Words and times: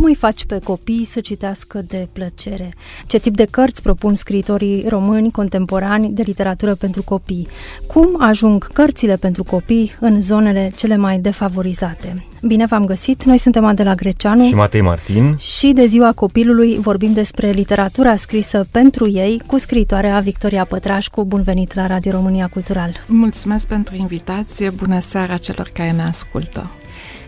Cum 0.00 0.08
îi 0.08 0.14
faci 0.14 0.44
pe 0.44 0.58
copii 0.58 1.04
să 1.04 1.20
citească 1.20 1.82
de 1.86 2.08
plăcere? 2.12 2.72
Ce 3.06 3.18
tip 3.18 3.36
de 3.36 3.44
cărți 3.50 3.82
propun 3.82 4.14
scriitorii 4.14 4.84
români 4.88 5.30
contemporani 5.30 6.08
de 6.08 6.22
literatură 6.22 6.74
pentru 6.74 7.02
copii? 7.02 7.48
Cum 7.86 8.16
ajung 8.18 8.66
cărțile 8.72 9.16
pentru 9.16 9.44
copii 9.44 9.92
în 10.00 10.20
zonele 10.20 10.72
cele 10.76 10.96
mai 10.96 11.18
defavorizate? 11.18 12.24
Bine 12.42 12.66
v-am 12.66 12.84
găsit! 12.84 13.24
Noi 13.24 13.38
suntem 13.38 13.64
Adela 13.64 13.94
Greceanu 13.94 14.44
și 14.44 14.54
Matei 14.54 14.80
Martin 14.80 15.36
și 15.38 15.72
de 15.72 15.86
ziua 15.86 16.12
copilului 16.12 16.78
vorbim 16.78 17.12
despre 17.12 17.50
literatura 17.50 18.16
scrisă 18.16 18.66
pentru 18.70 19.10
ei 19.10 19.42
cu 19.46 19.58
scriitoarea 19.58 20.20
Victoria 20.20 20.64
Pătrașcu. 20.64 21.24
Bun 21.24 21.42
venit 21.42 21.74
la 21.74 21.86
Radio 21.86 22.10
România 22.10 22.48
Cultural! 22.52 22.92
Mulțumesc 23.06 23.66
pentru 23.66 23.96
invitație! 23.96 24.70
Bună 24.70 25.00
seara 25.00 25.36
celor 25.36 25.70
care 25.74 25.90
ne 25.90 26.02
ascultă! 26.02 26.70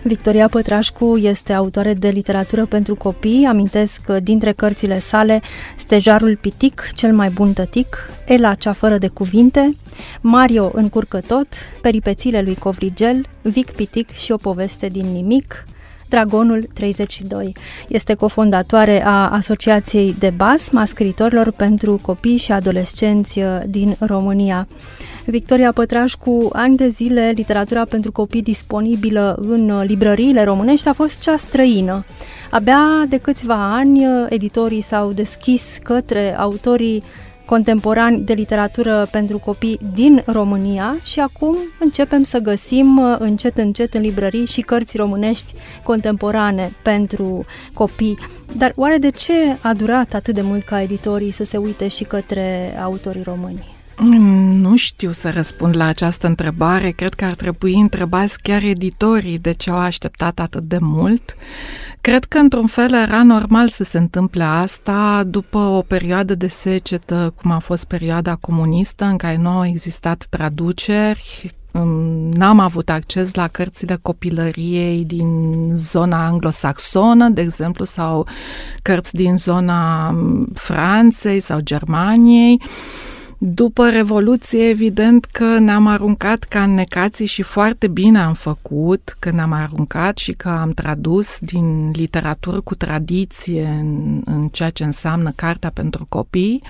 Victoria 0.03 0.49
Pătrașcu 0.49 1.17
este 1.17 1.53
autoare 1.53 1.95
de 1.95 2.09
literatură 2.09 2.67
pentru 2.67 2.95
copii, 2.95 3.45
amintesc 3.45 4.07
dintre 4.07 4.53
cărțile 4.53 4.99
sale 4.99 5.41
Stejarul 5.77 6.37
Pitic, 6.37 6.89
Cel 6.95 7.15
mai 7.15 7.31
bun 7.31 7.53
tătic, 7.53 8.11
Ela 8.27 8.55
cea 8.55 8.73
fără 8.73 8.99
de 8.99 9.09
cuvinte, 9.09 9.77
Mario 10.21 10.71
încurcă 10.75 11.21
tot, 11.27 11.47
Peripețile 11.81 12.43
lui 12.43 12.55
Covrigel, 12.55 13.27
Vic 13.43 13.71
Pitic 13.71 14.11
și 14.11 14.33
o 14.33 14.37
poveste 14.37 14.89
din 14.89 15.07
nimic, 15.13 15.65
Dragonul 16.13 16.67
32. 16.75 17.53
Este 17.89 18.15
cofondatoare 18.15 19.05
a 19.05 19.31
Asociației 19.31 20.15
de 20.19 20.31
BASM, 20.37 20.77
a 20.77 20.85
scriitorilor 20.85 21.51
pentru 21.51 21.99
copii 22.03 22.37
și 22.37 22.53
adolescenți 22.53 23.41
din 23.67 23.97
România. 23.99 24.69
Victoria 25.25 25.73
Pătrașcu, 25.73 26.49
ani 26.53 26.77
de 26.77 26.89
zile, 26.89 27.33
literatura 27.35 27.85
pentru 27.85 28.13
copii 28.13 28.43
disponibilă 28.43 29.39
în 29.41 29.83
librăriile 29.83 30.45
românești 30.45 30.89
a 30.89 30.93
fost 30.93 31.23
cea 31.23 31.37
străină. 31.37 32.05
Abia 32.51 33.05
de 33.09 33.17
câțiva 33.17 33.75
ani, 33.75 34.07
editorii 34.29 34.81
s-au 34.81 35.13
deschis 35.13 35.79
către 35.83 36.39
autorii 36.39 37.03
contemporani 37.45 38.19
de 38.19 38.33
literatură 38.33 39.09
pentru 39.11 39.39
copii 39.39 39.79
din 39.95 40.23
România 40.27 40.97
și 41.03 41.21
acum 41.21 41.57
începem 41.81 42.23
să 42.23 42.39
găsim 42.39 43.17
încet 43.19 43.59
încet 43.59 43.95
în 43.95 44.01
librării 44.01 44.47
și 44.47 44.61
cărți 44.61 44.97
românești 44.97 45.55
contemporane 45.83 46.73
pentru 46.83 47.45
copii. 47.75 48.19
Dar 48.57 48.73
oare 48.77 48.97
de 48.97 49.11
ce 49.11 49.59
a 49.61 49.75
durat 49.75 50.15
atât 50.15 50.35
de 50.35 50.43
mult 50.43 50.63
ca 50.63 50.83
editorii 50.83 51.31
să 51.31 51.45
se 51.45 51.57
uite 51.57 51.89
și 51.89 52.05
către 52.05 52.79
autorii 52.83 53.23
români? 53.23 53.72
Nu 53.97 54.77
știu 54.77 55.11
să 55.11 55.31
răspund 55.31 55.77
la 55.77 55.85
această 55.85 56.27
întrebare. 56.27 56.91
Cred 56.91 57.15
că 57.15 57.25
ar 57.25 57.35
trebui 57.35 57.75
întrebați 57.75 58.43
chiar 58.43 58.63
editorii 58.63 59.39
de 59.39 59.53
ce 59.53 59.71
au 59.71 59.79
așteptat 59.79 60.39
atât 60.39 60.63
de 60.63 60.79
mult. 60.81 61.37
Cred 62.01 62.25
că, 62.25 62.39
într-un 62.39 62.67
fel, 62.67 62.93
era 62.95 63.23
normal 63.23 63.69
să 63.69 63.85
se 63.85 63.99
întâmple 63.99 64.43
asta 64.43 65.23
după 65.27 65.59
o 65.59 65.81
perioadă 65.81 66.35
de 66.35 66.49
secetă, 66.49 67.35
cum 67.41 67.51
a 67.51 67.59
fost 67.59 67.85
perioada 67.85 68.35
comunistă, 68.35 69.05
în 69.05 69.17
care 69.17 69.37
nu 69.37 69.49
au 69.49 69.67
existat 69.67 70.27
traduceri, 70.31 71.55
N-am 72.31 72.59
avut 72.59 72.91
acces 72.91 73.35
la 73.35 73.49
cărțile 73.49 73.99
copilăriei 74.03 75.05
din 75.05 75.31
zona 75.75 76.27
anglosaxonă, 76.27 77.29
de 77.29 77.41
exemplu, 77.41 77.85
sau 77.85 78.27
cărți 78.83 79.15
din 79.15 79.37
zona 79.37 80.15
Franței 80.55 81.41
sau 81.41 81.61
Germaniei. 81.61 82.63
După 83.45 83.89
Revoluție, 83.89 84.69
evident 84.69 85.25
că 85.25 85.59
ne-am 85.59 85.87
aruncat 85.87 86.43
ca 86.43 86.67
necații 86.67 87.27
și 87.27 87.43
foarte 87.43 87.89
bine 87.89 88.19
am 88.19 88.35
făcut 88.35 89.17
că 89.19 89.31
ne-am 89.31 89.53
aruncat 89.53 90.19
și 90.19 90.33
că 90.33 90.49
am 90.49 90.71
tradus 90.71 91.39
din 91.39 91.91
literatură 91.91 92.61
cu 92.61 92.75
tradiție 92.75 93.77
în, 93.81 94.23
în 94.25 94.49
ceea 94.49 94.71
ce 94.71 94.85
înseamnă 94.85 95.33
cartea 95.37 95.71
pentru 95.71 96.07
copii. 96.09 96.63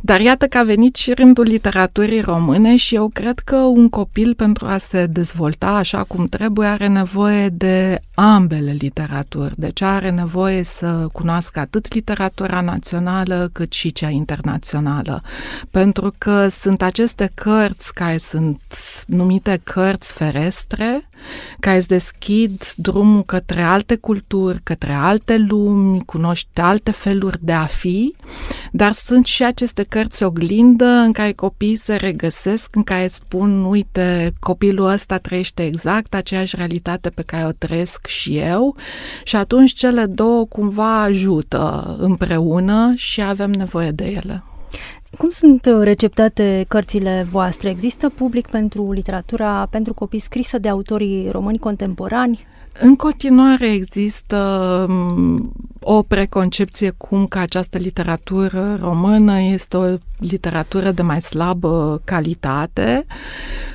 Dar 0.00 0.20
iată 0.20 0.46
că 0.46 0.58
a 0.58 0.62
venit 0.62 0.96
și 0.96 1.12
rândul 1.12 1.44
literaturii 1.44 2.20
române 2.20 2.76
și 2.76 2.94
eu 2.94 3.10
cred 3.12 3.38
că 3.38 3.56
un 3.56 3.88
copil 3.88 4.34
pentru 4.34 4.66
a 4.66 4.76
se 4.76 5.06
dezvolta 5.06 5.68
așa 5.68 6.04
cum 6.04 6.26
trebuie 6.26 6.66
are 6.66 6.88
nevoie 6.88 7.48
de 7.48 8.00
ambele 8.14 8.72
literaturi. 8.78 9.54
Deci 9.56 9.80
are 9.80 10.10
nevoie 10.10 10.62
să 10.62 11.06
cunoască 11.12 11.60
atât 11.60 11.94
literatura 11.94 12.60
națională 12.60 13.48
cât 13.52 13.72
și 13.72 13.92
cea 13.92 14.08
internațională. 14.08 15.22
Pentru 15.70 16.01
pentru 16.02 16.18
că 16.18 16.48
sunt 16.48 16.82
aceste 16.82 17.30
cărți 17.34 17.94
care 17.94 18.18
sunt 18.18 18.60
numite 19.06 19.60
cărți 19.64 20.12
ferestre, 20.12 21.08
care 21.60 21.76
îți 21.76 21.88
deschid 21.88 22.72
drumul 22.76 23.22
către 23.22 23.62
alte 23.62 23.96
culturi, 23.96 24.60
către 24.62 24.92
alte 24.92 25.36
lumi, 25.36 26.04
cunoști 26.04 26.60
alte 26.60 26.90
feluri 26.90 27.38
de 27.40 27.52
a 27.52 27.64
fi, 27.64 28.14
dar 28.72 28.92
sunt 28.92 29.26
și 29.26 29.44
aceste 29.44 29.82
cărți 29.82 30.22
oglindă 30.22 30.84
în 30.84 31.12
care 31.12 31.32
copiii 31.32 31.76
se 31.76 31.94
regăsesc, 31.94 32.76
în 32.76 32.82
care 32.82 33.08
spun, 33.08 33.64
uite, 33.64 34.32
copilul 34.40 34.86
ăsta 34.86 35.18
trăiește 35.18 35.64
exact 35.64 36.14
aceeași 36.14 36.56
realitate 36.56 37.08
pe 37.10 37.22
care 37.22 37.46
o 37.46 37.52
trăiesc 37.52 38.06
și 38.06 38.38
eu 38.38 38.76
și 39.24 39.36
atunci 39.36 39.72
cele 39.72 40.06
două 40.06 40.44
cumva 40.46 41.02
ajută 41.02 41.96
împreună 41.98 42.92
și 42.96 43.20
avem 43.20 43.50
nevoie 43.50 43.90
de 43.90 44.04
ele. 44.04 44.42
Cum 45.18 45.30
sunt 45.30 45.66
uh, 45.66 45.82
receptate 45.82 46.64
cărțile 46.68 47.26
voastre? 47.30 47.68
Există 47.68 48.08
public 48.08 48.46
pentru 48.46 48.92
literatura 48.92 49.66
pentru 49.70 49.94
copii 49.94 50.18
scrisă 50.18 50.58
de 50.58 50.68
autorii 50.68 51.28
români 51.30 51.58
contemporani? 51.58 52.46
În 52.80 52.96
continuare 52.96 53.72
există 53.72 54.36
um, 54.88 55.52
o 55.82 56.02
preconcepție 56.02 56.90
cum 56.96 57.26
că 57.26 57.38
această 57.38 57.78
literatură 57.78 58.78
română 58.80 59.40
este 59.40 59.76
o 59.76 59.96
literatură 60.18 60.90
de 60.90 61.02
mai 61.02 61.20
slabă 61.20 62.00
calitate. 62.04 63.06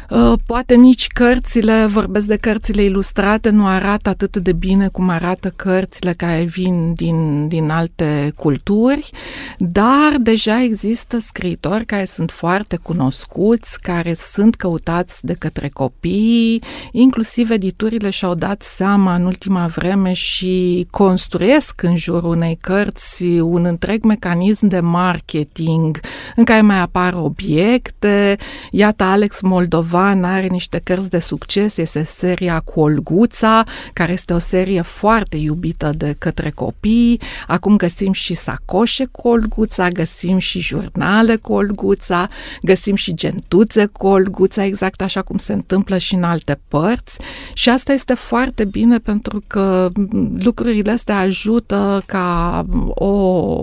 Uh, 0.10 0.34
poate 0.46 0.76
nici 0.76 1.08
cărțile, 1.08 1.86
vorbesc 1.86 2.26
de 2.26 2.36
cărțile 2.36 2.84
ilustrate, 2.84 3.50
nu 3.50 3.66
arată 3.66 4.10
atât 4.10 4.38
de 4.38 4.52
bine 4.52 4.88
cum 4.88 5.10
arată 5.10 5.54
cărțile 5.56 6.14
care 6.14 6.44
vin 6.44 6.94
din, 6.94 7.48
din 7.48 7.70
alte 7.70 8.32
culturi, 8.36 9.10
dar 9.58 10.16
deja 10.20 10.62
există 10.62 11.20
scriitori 11.20 11.86
care 11.86 12.06
sunt 12.06 12.32
foarte 12.32 12.76
cunoscuți, 12.82 13.82
care 13.82 14.14
sunt 14.14 14.56
căutați 14.56 15.26
de 15.26 15.34
către 15.34 15.70
copii, 15.70 16.64
inclusiv 16.92 17.50
editurile 17.50 18.10
și-au 18.10 18.36
dat 18.36 18.62
seama 18.62 19.16
în 19.16 19.26
ultima 19.26 19.68
vreme 19.68 20.14
și 20.14 20.88
construiesc 20.92 21.82
în 21.82 21.96
jurul 21.98 22.30
unei 22.30 22.58
cărți 22.62 23.24
un 23.24 23.66
întreg 23.66 24.04
mecanism 24.04 24.68
de 24.68 24.80
marketing 24.80 26.00
în 26.36 26.44
care 26.44 26.62
mai 26.62 26.80
apar 26.80 27.14
obiecte. 27.14 28.38
Iată, 28.72 29.04
Alex 29.04 29.42
Moldovan 29.42 30.24
are 30.24 30.48
niște 30.48 30.82
cărți 30.84 31.10
de 31.10 31.20
succes, 31.20 31.78
este 31.78 32.04
seria 32.04 32.60
cu 32.60 32.80
Olguța, 32.80 33.64
care 33.94 34.12
este 34.12 34.34
o 34.34 34.40
serie 34.40 34.82
foarte 34.82 35.38
iubită 35.38 35.92
de 35.98 36.16
către 36.18 36.50
copii. 36.50 37.22
Acum 37.48 37.76
găsim 37.76 38.12
și 38.12 38.34
sacoșe 38.34 39.06
cu 39.12 39.28
Olguța, 39.28 39.88
găsim 39.88 40.38
și 40.38 40.60
jurnale 40.60 41.36
cu 41.36 41.54
Olguța, 41.54 42.30
găsim 42.62 42.96
și 42.96 43.14
gentuțe 43.14 43.86
cu 43.86 44.08
Olguța, 44.08 44.66
exact 44.66 45.02
așa 45.02 45.22
cum 45.22 45.38
se 45.38 45.54
întâmplă 45.54 45.98
și 45.98 46.16
în 46.16 46.24
alte 46.24 46.60
părți. 46.68 47.20
Și 47.54 47.70
asta 47.70 47.94
este 47.94 48.14
foarte 48.14 48.66
bine 48.66 48.98
pentru 48.98 49.44
că 49.48 49.90
lucrurile 50.38 50.92
astea 50.92 51.18
ajută 51.18 51.87
ca 52.06 52.66
o, 52.88 53.06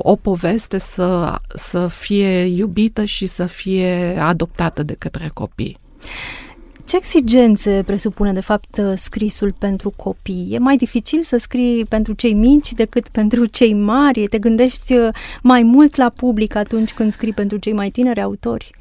o 0.02 0.16
poveste 0.16 0.78
să, 0.78 1.34
să 1.54 1.86
fie 1.86 2.44
iubită 2.44 3.04
și 3.04 3.26
să 3.26 3.46
fie 3.46 4.18
adoptată 4.20 4.82
de 4.82 4.94
către 4.98 5.30
copii. 5.34 5.76
Ce 6.86 6.96
exigențe 6.96 7.82
presupune, 7.86 8.32
de 8.32 8.40
fapt, 8.40 8.80
scrisul 8.94 9.54
pentru 9.58 9.92
copii? 9.96 10.48
E 10.50 10.58
mai 10.58 10.76
dificil 10.76 11.22
să 11.22 11.36
scrii 11.36 11.84
pentru 11.84 12.12
cei 12.12 12.34
mici 12.34 12.72
decât 12.72 13.08
pentru 13.08 13.46
cei 13.46 13.74
mari? 13.74 14.26
Te 14.28 14.38
gândești 14.38 14.94
mai 15.42 15.62
mult 15.62 15.96
la 15.96 16.08
public 16.08 16.54
atunci 16.54 16.92
când 16.92 17.12
scrii 17.12 17.32
pentru 17.32 17.56
cei 17.56 17.72
mai 17.72 17.90
tineri 17.90 18.20
autori? 18.20 18.74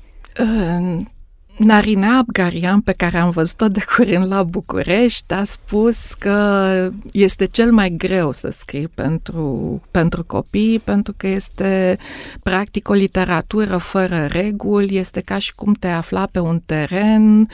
Narina 1.57 2.17
Abgarian, 2.17 2.81
pe 2.81 2.91
care 2.91 3.17
am 3.17 3.29
văzut-o 3.29 3.67
de 3.67 3.83
curând 3.95 4.27
la 4.27 4.43
București, 4.43 5.33
a 5.33 5.43
spus 5.43 6.13
că 6.13 6.89
este 7.11 7.45
cel 7.45 7.71
mai 7.71 7.89
greu 7.89 8.31
să 8.31 8.49
scrii 8.49 8.87
pentru, 8.87 9.81
pentru 9.91 10.23
copii, 10.23 10.79
pentru 10.79 11.13
că 11.17 11.27
este 11.27 11.97
practic 12.43 12.89
o 12.89 12.93
literatură 12.93 13.77
fără 13.77 14.25
reguli, 14.25 14.97
este 14.97 15.21
ca 15.21 15.37
și 15.37 15.55
cum 15.55 15.73
te 15.73 15.87
afla 15.87 16.27
pe 16.31 16.39
un 16.39 16.59
teren 16.65 17.47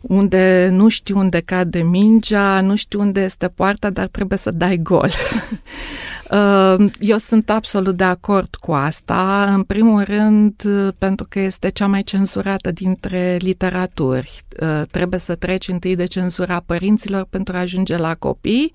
unde 0.00 0.68
nu 0.72 0.88
știi 0.88 1.14
unde 1.14 1.40
cade 1.40 1.82
mingea, 1.82 2.60
nu 2.60 2.76
știi 2.76 2.98
unde 2.98 3.20
este 3.20 3.48
poarta, 3.48 3.90
dar 3.90 4.06
trebuie 4.06 4.38
să 4.38 4.50
dai 4.50 4.76
gol. 4.76 5.10
Uh, 6.30 6.84
eu 6.98 7.16
sunt 7.16 7.50
absolut 7.50 7.96
de 7.96 8.04
acord 8.04 8.54
cu 8.54 8.72
asta, 8.72 9.52
în 9.54 9.62
primul 9.62 10.02
rând 10.02 10.62
pentru 10.98 11.26
că 11.28 11.40
este 11.40 11.70
cea 11.70 11.86
mai 11.86 12.02
cenzurată 12.02 12.70
dintre 12.70 13.36
literaturi. 13.40 14.42
Uh, 14.60 14.82
trebuie 14.90 15.20
să 15.20 15.34
treci 15.34 15.68
întâi 15.68 15.96
de 15.96 16.04
cenzura 16.04 16.62
părinților 16.66 17.26
pentru 17.30 17.56
a 17.56 17.60
ajunge 17.60 17.96
la 17.96 18.14
copii 18.14 18.72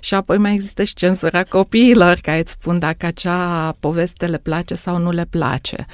și 0.00 0.14
apoi 0.14 0.38
mai 0.38 0.54
există 0.54 0.82
și 0.82 0.94
cenzura 0.94 1.44
copiilor 1.44 2.18
care 2.22 2.38
îți 2.38 2.52
spun 2.52 2.78
dacă 2.78 3.06
acea 3.06 3.76
poveste 3.80 4.26
le 4.26 4.38
place 4.38 4.74
sau 4.74 4.98
nu 4.98 5.10
le 5.10 5.26
place. 5.30 5.86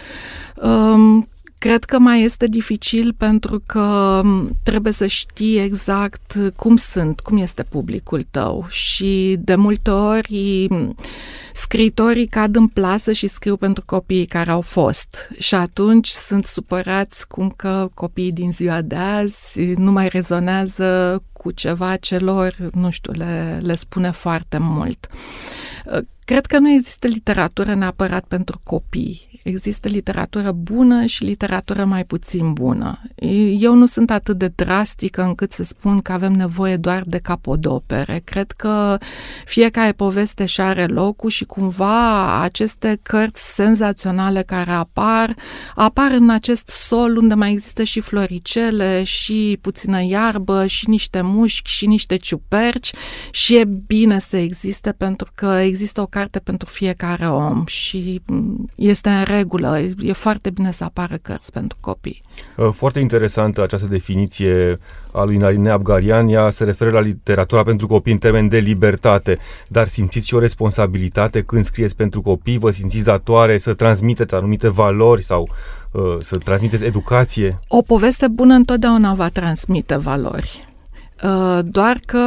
Um, 1.56 1.70
Cred 1.70 1.84
că 1.84 1.98
mai 1.98 2.22
este 2.22 2.46
dificil 2.46 3.12
pentru 3.12 3.62
că 3.66 4.22
trebuie 4.62 4.92
să 4.92 5.06
știi 5.06 5.58
exact 5.58 6.52
cum 6.56 6.76
sunt, 6.76 7.20
cum 7.20 7.36
este 7.36 7.62
publicul 7.62 8.22
tău 8.30 8.66
și 8.68 9.36
de 9.38 9.54
multe 9.54 9.90
ori 9.90 10.68
scritorii 11.52 12.26
cad 12.26 12.56
în 12.56 12.66
plasă 12.66 13.12
și 13.12 13.26
scriu 13.26 13.56
pentru 13.56 13.82
copiii 13.86 14.26
care 14.26 14.50
au 14.50 14.60
fost 14.60 15.30
și 15.38 15.54
atunci 15.54 16.08
sunt 16.08 16.46
supărați 16.46 17.28
cum 17.28 17.52
că 17.56 17.88
copiii 17.94 18.32
din 18.32 18.52
ziua 18.52 18.80
de 18.80 18.94
azi 18.94 19.60
nu 19.76 19.92
mai 19.92 20.08
rezonează 20.08 21.22
cu 21.32 21.50
ceva 21.50 21.96
ce 21.96 22.18
lor, 22.18 22.54
nu 22.72 22.90
știu, 22.90 23.12
le, 23.12 23.60
le 23.62 23.74
spune 23.74 24.10
foarte 24.10 24.58
mult. 24.60 25.08
Cred 26.26 26.46
că 26.46 26.58
nu 26.58 26.70
există 26.70 27.06
literatură 27.06 27.74
neapărat 27.74 28.24
pentru 28.24 28.60
copii. 28.64 29.40
Există 29.42 29.88
literatură 29.88 30.52
bună 30.52 31.04
și 31.04 31.24
literatură 31.24 31.84
mai 31.84 32.04
puțin 32.04 32.52
bună. 32.52 33.02
Eu 33.58 33.74
nu 33.74 33.86
sunt 33.86 34.10
atât 34.10 34.38
de 34.38 34.52
drastică 34.54 35.22
încât 35.22 35.52
să 35.52 35.62
spun 35.62 36.00
că 36.00 36.12
avem 36.12 36.32
nevoie 36.32 36.76
doar 36.76 37.02
de 37.06 37.18
capodopere. 37.18 38.20
Cred 38.24 38.50
că 38.50 38.98
fiecare 39.44 39.92
poveste 39.92 40.44
și 40.44 40.60
are 40.60 40.86
locul 40.86 41.30
și 41.30 41.44
cumva 41.44 42.40
aceste 42.42 42.98
cărți 43.02 43.54
senzaționale 43.54 44.42
care 44.42 44.70
apar, 44.70 45.34
apar 45.74 46.10
în 46.10 46.30
acest 46.30 46.68
sol 46.68 47.16
unde 47.16 47.34
mai 47.34 47.52
există 47.52 47.82
și 47.82 48.00
floricele, 48.00 49.02
și 49.02 49.58
puțină 49.60 50.02
iarbă, 50.02 50.66
și 50.66 50.88
niște 50.88 51.20
mușchi, 51.20 51.70
și 51.70 51.86
niște 51.86 52.16
ciuperci 52.16 52.92
și 53.30 53.56
e 53.56 53.64
bine 53.86 54.18
să 54.18 54.36
existe 54.36 54.92
pentru 54.92 55.30
că 55.34 55.46
există 55.46 56.00
o 56.00 56.06
carte 56.16 56.38
pentru 56.38 56.68
fiecare 56.68 57.28
om 57.28 57.64
și 57.66 58.22
este 58.74 59.08
în 59.08 59.24
regulă. 59.24 59.78
E 60.02 60.12
foarte 60.12 60.50
bine 60.50 60.72
să 60.72 60.84
apară 60.84 61.16
cărți 61.22 61.52
pentru 61.52 61.78
copii. 61.80 62.22
Uh, 62.56 62.68
foarte 62.72 63.00
interesantă 63.00 63.62
această 63.62 63.86
definiție 63.86 64.78
a 65.12 65.24
lui 65.24 65.36
Narine 65.36 65.70
Abgarian. 65.70 66.28
Ea 66.28 66.50
se 66.50 66.64
referă 66.64 66.90
la 66.90 67.00
literatura 67.00 67.62
pentru 67.62 67.86
copii 67.86 68.12
în 68.12 68.18
termen 68.18 68.48
de 68.48 68.58
libertate, 68.58 69.38
dar 69.68 69.86
simțiți 69.86 70.26
și 70.26 70.34
o 70.34 70.38
responsabilitate 70.38 71.42
când 71.42 71.64
scrieți 71.64 71.96
pentru 71.96 72.20
copii? 72.20 72.58
Vă 72.58 72.70
simțiți 72.70 73.04
datoare 73.04 73.58
să 73.58 73.74
transmiteți 73.74 74.34
anumite 74.34 74.68
valori 74.68 75.22
sau 75.22 75.48
uh, 75.90 76.02
să 76.20 76.36
transmiteți 76.36 76.84
educație? 76.84 77.58
O 77.68 77.82
poveste 77.82 78.28
bună 78.28 78.54
întotdeauna 78.54 79.14
va 79.14 79.28
transmite 79.28 79.96
valori. 79.96 80.66
Uh, 81.22 81.58
doar 81.64 81.98
că 82.06 82.18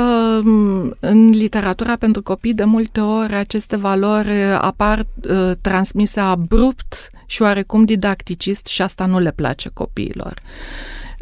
mm, 0.44 0.96
în 1.00 1.30
literatura 1.30 1.96
pentru 1.96 2.22
copii 2.22 2.54
de 2.54 2.64
multe 2.64 3.00
ori 3.00 3.34
aceste 3.34 3.78
valori 3.78 4.42
apar 4.44 5.00
uh, 5.00 5.52
transmise 5.62 6.20
abrupt 6.20 7.10
și 7.26 7.42
oarecum 7.42 7.86
didacticist 7.86 8.66
și 8.66 8.82
asta 8.82 9.06
nu 9.06 9.20
le 9.20 9.32
place 9.32 9.70
copiilor. 9.74 10.34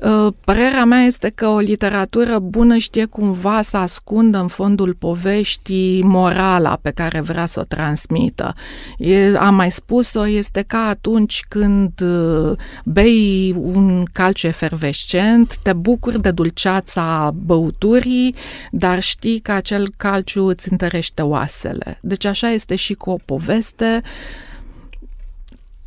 Uh, 0.04 0.34
părerea 0.46 0.86
mea 0.86 1.02
este 1.02 1.32
că 1.36 1.48
o 1.48 1.60
literatură 1.60 2.40
bună 2.40 2.78
știe 2.78 3.06
cumva 3.06 3.62
să 3.62 3.78
ascundă 3.78 4.38
în 4.38 4.48
fondul 4.48 4.94
poveștii 4.94 6.04
morala 6.04 6.80
pe 6.82 6.92
care 6.92 7.22
vrea 7.22 7.46
să 7.46 7.60
o 7.60 7.64
transmită. 7.64 8.54
E, 8.98 9.38
am 9.38 9.56
mai 9.56 9.72
spus-o, 9.72 10.28
este 10.28 10.64
ca 10.68 10.78
atunci 10.78 11.46
când 11.48 12.02
uh, 12.02 12.58
bei 12.86 13.54
un 13.58 14.06
calciu 14.12 14.48
efervescent, 14.48 15.58
te 15.58 15.74
bucuri 15.74 16.22
de 16.22 16.32
dulceața 16.32 17.32
băuturii, 17.36 18.36
dar 18.72 19.02
știi 19.02 19.40
că 19.40 19.52
acel 19.52 19.94
calciu 19.98 20.46
îți 20.46 20.72
întărește 20.72 21.22
oasele. 21.22 22.00
Deci 22.02 22.26
așa 22.26 22.50
este 22.50 22.76
și 22.76 22.94
cu 22.94 23.10
o 23.10 23.18
poveste. 23.26 24.02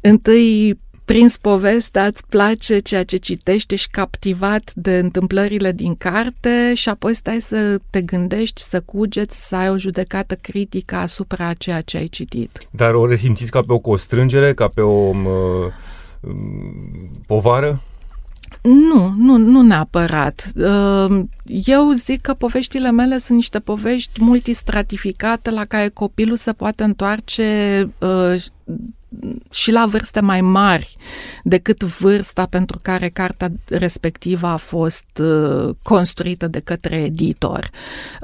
Întâi 0.00 0.78
prins 1.12 1.36
povestea, 1.36 2.06
îți 2.06 2.26
place 2.26 2.78
ceea 2.78 3.04
ce 3.04 3.16
citești, 3.16 3.74
ești 3.74 3.90
captivat 3.90 4.72
de 4.74 4.98
întâmplările 4.98 5.72
din 5.72 5.94
carte 5.94 6.74
și 6.74 6.88
apoi 6.88 7.14
stai 7.14 7.40
să 7.40 7.78
te 7.90 8.00
gândești, 8.00 8.60
să 8.60 8.80
cugeți, 8.80 9.48
să 9.48 9.56
ai 9.56 9.70
o 9.70 9.78
judecată 9.78 10.34
critică 10.34 10.96
asupra 10.96 11.52
ceea 11.52 11.80
ce 11.80 11.96
ai 11.96 12.06
citit. 12.06 12.58
Dar 12.70 12.94
o 12.94 13.06
resimțiți 13.06 13.50
ca 13.50 13.60
pe 13.60 13.72
o 13.72 13.78
constrângere, 13.78 14.54
ca 14.54 14.68
pe 14.68 14.80
o 14.80 14.90
um, 14.90 15.32
povară? 17.26 17.82
Nu, 18.62 19.14
nu, 19.16 19.36
nu 19.36 19.62
neapărat. 19.62 20.52
Uh, 20.56 21.22
eu 21.44 21.92
zic 21.92 22.20
că 22.20 22.34
poveștile 22.34 22.90
mele 22.90 23.18
sunt 23.18 23.36
niște 23.36 23.58
povești 23.58 24.22
multistratificate 24.22 25.50
la 25.50 25.64
care 25.64 25.88
copilul 25.88 26.36
se 26.36 26.52
poate 26.52 26.82
întoarce 26.82 27.88
uh, 27.98 28.44
și 29.50 29.70
la 29.70 29.86
vârste 29.86 30.20
mai 30.20 30.40
mari 30.40 30.96
decât 31.44 31.82
vârsta 31.82 32.46
pentru 32.46 32.78
care 32.82 33.08
cartea 33.08 33.50
respectivă 33.68 34.46
a 34.46 34.56
fost 34.56 35.18
uh, 35.20 35.74
construită 35.82 36.46
de 36.46 36.60
către 36.60 36.96
editor. 36.96 37.70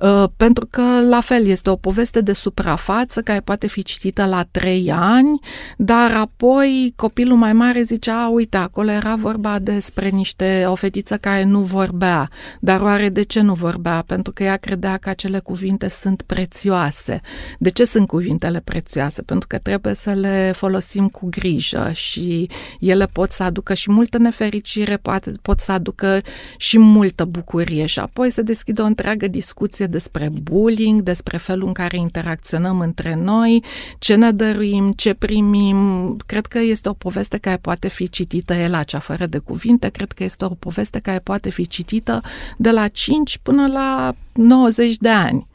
Uh, 0.03 0.25
pentru 0.37 0.67
că, 0.71 0.83
la 1.09 1.21
fel, 1.21 1.47
este 1.47 1.71
o 1.71 1.77
poveste 1.77 2.21
de 2.21 2.33
suprafață 2.33 3.21
care 3.21 3.41
poate 3.41 3.67
fi 3.67 3.83
citită 3.83 4.25
la 4.25 4.47
trei 4.51 4.93
ani, 4.93 5.39
dar 5.77 6.11
apoi 6.13 6.93
copilul 6.97 7.37
mai 7.37 7.53
mare 7.53 7.83
zicea, 7.83 8.29
uite, 8.29 8.57
acolo 8.57 8.91
era 8.91 9.15
vorba 9.15 9.59
despre 9.59 10.09
niște, 10.09 10.65
o 10.67 10.75
fetiță 10.75 11.17
care 11.17 11.45
nu 11.45 11.61
vorbea, 11.61 12.31
dar 12.61 12.81
oare 12.81 13.09
de 13.09 13.23
ce 13.23 13.41
nu 13.41 13.55
vorbea? 13.55 14.05
Pentru 14.07 14.33
că 14.33 14.43
ea 14.43 14.57
credea 14.57 14.97
că 14.97 15.09
acele 15.09 15.39
cuvinte 15.39 15.89
sunt 15.89 16.23
prețioase. 16.23 17.21
De 17.59 17.69
ce 17.71 17.85
sunt 17.85 18.07
cuvintele 18.07 18.61
prețioase? 18.65 19.23
Pentru 19.23 19.47
că 19.47 19.59
trebuie 19.59 19.95
să 19.95 20.11
le 20.11 20.53
folosim 20.55 20.76
folosim 20.77 21.09
cu 21.09 21.27
grijă 21.31 21.91
și 21.93 22.49
ele 22.81 23.07
pot 23.07 23.31
să 23.31 23.43
aducă 23.43 23.75
și 23.75 23.91
multă 23.91 24.19
nefericire, 24.19 24.97
poate, 24.97 25.33
pot 25.43 25.61
să 25.61 25.73
aducă 25.73 26.21
și 26.57 26.79
multă 26.79 27.25
bucurie 27.25 27.87
și 27.87 27.99
apoi 27.99 28.31
să 28.31 28.43
deschidă 28.43 28.83
o 28.83 28.85
întreagă 28.85 29.29
discuție 29.29 29.87
despre 29.87 30.31
bullying, 30.43 31.01
despre 31.01 31.37
felul 31.37 31.67
în 31.67 31.73
care 31.73 31.97
interacționăm 31.97 32.81
între 32.81 33.15
noi, 33.15 33.65
ce 33.99 34.15
ne 34.15 34.31
dăruim, 34.31 34.93
ce 34.93 35.15
primim. 35.15 36.17
Cred 36.27 36.47
că 36.47 36.59
este 36.59 36.89
o 36.89 36.93
poveste 36.93 37.39
care 37.39 37.57
poate 37.57 37.89
fi 37.89 38.09
citită 38.09 38.55
el 38.55 38.71
la 38.71 38.83
cea 38.83 38.99
fără 38.99 39.27
de 39.27 39.39
cuvinte, 39.39 39.89
cred 39.89 40.13
că 40.13 40.25
este 40.25 40.45
o 40.45 40.49
poveste 40.49 40.99
care 40.99 41.19
poate 41.19 41.51
fi 41.51 41.67
citită 41.67 42.21
de 42.57 42.71
la 42.71 42.89
5 42.89 43.39
până 43.43 43.67
la 43.67 44.15
90 44.33 44.97
de 44.97 45.09
ani. 45.09 45.47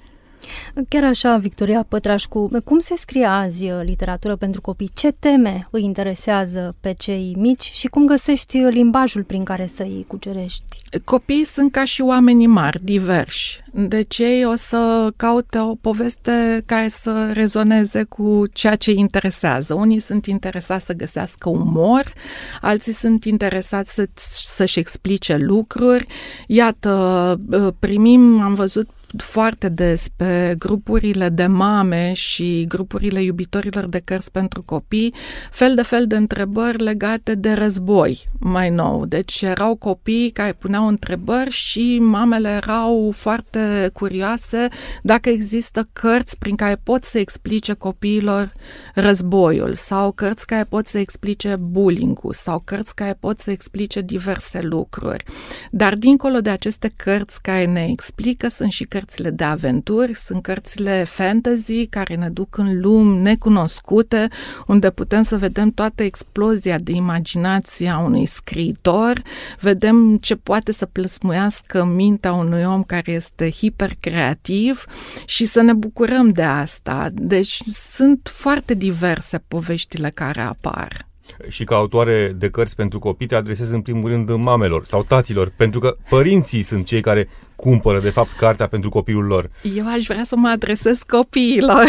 Chiar 0.87 1.03
așa, 1.03 1.37
Victoria 1.37 1.85
Pătrașcu, 1.87 2.49
cum 2.63 2.79
se 2.79 2.95
scrie 2.97 3.25
azi 3.25 3.71
uh, 3.71 3.79
literatură 3.83 4.35
pentru 4.35 4.61
copii? 4.61 4.89
Ce 4.93 5.11
teme 5.11 5.67
îi 5.71 5.83
interesează 5.83 6.75
pe 6.79 6.95
cei 6.97 7.35
mici 7.37 7.71
și 7.73 7.87
cum 7.87 8.05
găsești 8.05 8.57
uh, 8.57 8.73
limbajul 8.73 9.23
prin 9.23 9.43
care 9.43 9.69
să 9.75 9.83
îi 9.83 10.05
cucerești? 10.07 10.63
Copiii 11.03 11.43
sunt 11.43 11.71
ca 11.71 11.85
și 11.85 12.01
oamenii 12.01 12.47
mari, 12.47 12.83
diversi. 12.83 13.63
Deci 13.73 14.17
ei 14.17 14.45
o 14.45 14.55
să 14.55 15.11
caute 15.15 15.57
o 15.57 15.75
poveste 15.75 16.63
care 16.65 16.87
să 16.87 17.31
rezoneze 17.33 18.03
cu 18.03 18.43
ceea 18.53 18.75
ce 18.75 18.89
îi 18.91 18.99
interesează. 18.99 19.73
Unii 19.73 19.99
sunt 19.99 20.25
interesați 20.25 20.85
să 20.85 20.93
găsească 20.93 21.49
umor, 21.49 22.13
alții 22.61 22.93
sunt 22.93 23.25
interesați 23.25 23.93
să, 23.93 24.07
să-și 24.55 24.79
explice 24.79 25.37
lucruri. 25.37 26.05
Iată, 26.47 27.39
uh, 27.51 27.67
primim, 27.79 28.41
am 28.41 28.53
văzut 28.53 28.89
foarte 29.17 29.69
des 29.69 30.07
pe 30.15 30.55
grupurile 30.57 31.29
de 31.29 31.45
mame 31.45 32.13
și 32.13 32.65
grupurile 32.67 33.21
iubitorilor 33.21 33.85
de 33.89 33.99
cărți 33.99 34.31
pentru 34.31 34.63
copii 34.63 35.13
fel 35.51 35.75
de 35.75 35.81
fel 35.81 36.07
de 36.07 36.15
întrebări 36.15 36.83
legate 36.83 37.35
de 37.35 37.53
război 37.53 38.25
mai 38.39 38.69
nou. 38.69 39.05
Deci 39.05 39.41
erau 39.41 39.75
copii 39.75 40.29
care 40.29 40.53
puneau 40.53 40.87
întrebări 40.87 41.51
și 41.51 41.99
mamele 41.99 42.49
erau 42.49 43.11
foarte 43.15 43.89
curioase 43.93 44.67
dacă 45.01 45.29
există 45.29 45.89
cărți 45.93 46.37
prin 46.37 46.55
care 46.55 46.79
pot 46.83 47.03
să 47.03 47.19
explice 47.19 47.73
copiilor 47.73 48.51
războiul 48.93 49.73
sau 49.73 50.11
cărți 50.11 50.45
care 50.45 50.63
pot 50.63 50.87
să 50.87 50.97
explice 50.97 51.55
bullying-ul 51.59 52.33
sau 52.33 52.59
cărți 52.59 52.95
care 52.95 53.17
pot 53.19 53.39
să 53.39 53.51
explice 53.51 54.01
diverse 54.01 54.61
lucruri. 54.61 55.23
Dar 55.71 55.95
dincolo 55.95 56.39
de 56.39 56.49
aceste 56.49 56.93
cărți 56.95 57.41
care 57.41 57.65
ne 57.65 57.87
explică 57.89 58.47
sunt 58.47 58.71
și 58.71 58.83
cărți 58.83 58.99
cărțile 59.01 59.29
de 59.29 59.43
aventuri, 59.43 60.13
sunt 60.13 60.41
cărțile 60.41 61.03
fantasy 61.03 61.87
care 61.87 62.15
ne 62.15 62.29
duc 62.29 62.57
în 62.57 62.79
lumi 62.79 63.17
necunoscute, 63.17 64.27
unde 64.67 64.89
putem 64.89 65.23
să 65.23 65.37
vedem 65.37 65.69
toată 65.69 66.03
explozia 66.03 66.77
de 66.77 66.91
imaginație 66.91 67.89
a 67.89 67.99
unui 67.99 68.25
scriitor, 68.25 69.21
vedem 69.59 70.17
ce 70.17 70.35
poate 70.35 70.71
să 70.71 70.85
plăsmuiască 70.85 71.83
mintea 71.83 72.33
unui 72.33 72.63
om 72.63 72.83
care 72.83 73.11
este 73.11 73.51
hipercreativ 73.51 74.85
și 75.25 75.45
să 75.45 75.61
ne 75.61 75.73
bucurăm 75.73 76.27
de 76.27 76.43
asta. 76.43 77.09
Deci 77.13 77.61
sunt 77.91 78.31
foarte 78.33 78.73
diverse 78.73 79.43
poveștile 79.47 80.09
care 80.09 80.41
apar 80.41 81.09
și 81.47 81.63
ca 81.63 81.75
autoare 81.75 82.35
de 82.37 82.49
cărți 82.49 82.75
pentru 82.75 82.99
copii 82.99 83.27
te 83.27 83.35
adresezi 83.35 83.73
în 83.73 83.81
primul 83.81 84.09
rând 84.09 84.29
mamelor 84.29 84.85
sau 84.85 85.03
taților, 85.03 85.53
pentru 85.55 85.79
că 85.79 85.95
părinții 86.09 86.61
sunt 86.61 86.85
cei 86.85 87.01
care 87.01 87.27
cumpără 87.61 87.99
de 87.99 88.09
fapt 88.09 88.31
cartea 88.31 88.67
pentru 88.67 88.89
copilul 88.89 89.23
lor. 89.23 89.49
Eu 89.75 89.87
aș 89.87 90.05
vrea 90.05 90.23
să 90.23 90.35
mă 90.35 90.47
adresez 90.47 91.03
copiilor, 91.07 91.85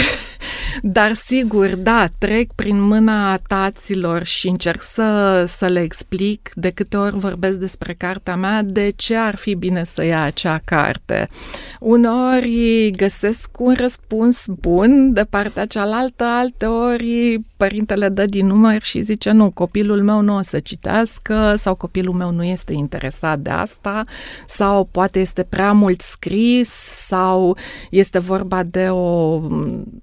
dar 0.97 1.13
sigur, 1.13 1.75
da, 1.77 2.09
trec 2.19 2.53
prin 2.53 2.81
mâna 2.81 3.37
taților 3.37 4.23
și 4.23 4.49
încerc 4.49 4.83
să, 4.83 5.45
să 5.49 5.67
le 5.67 5.81
explic 5.81 6.51
de 6.55 6.71
câte 6.71 6.97
ori 6.97 7.19
vorbesc 7.19 7.59
despre 7.59 7.95
cartea 7.99 8.37
mea, 8.37 8.63
de 8.63 8.93
ce 8.97 9.17
ar 9.17 9.37
fi 9.37 9.55
bine 9.55 9.85
să 9.85 10.05
ia 10.05 10.23
acea 10.23 10.61
carte. 10.65 11.29
Uneori 11.81 12.91
găsesc 12.97 13.51
un 13.59 13.75
răspuns 13.77 14.45
bun 14.61 15.13
de 15.13 15.25
partea 15.31 15.67
cealaltă, 15.67 16.25
alte 16.25 16.67
ori 16.67 17.41
părintele 17.57 18.09
dă 18.09 18.27
din 18.27 18.47
număr 18.47 18.83
și 18.83 19.01
zice 19.01 19.31
nu, 19.31 19.51
copilul 19.51 20.03
meu 20.03 20.21
nu 20.21 20.37
o 20.37 20.41
să 20.41 20.59
citească 20.59 21.55
sau 21.57 21.75
copilul 21.75 22.15
meu 22.15 22.31
nu 22.31 22.45
este 22.45 22.73
interesat 22.73 23.39
de 23.39 23.51
asta 23.51 24.05
sau 24.47 24.89
poate 24.91 25.21
este 25.21 25.43
prea 25.43 25.62
mult 25.71 26.01
scris 26.01 26.69
sau 27.07 27.57
este 27.91 28.19
vorba 28.19 28.63
de 28.63 28.89
o 28.89 29.41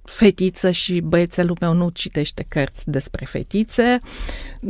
fetiță 0.04 0.70
și 0.70 1.00
băiețelul 1.00 1.56
meu 1.60 1.72
nu 1.72 1.88
citește 1.88 2.44
cărți 2.48 2.90
despre 2.90 3.24
fetițe. 3.24 4.00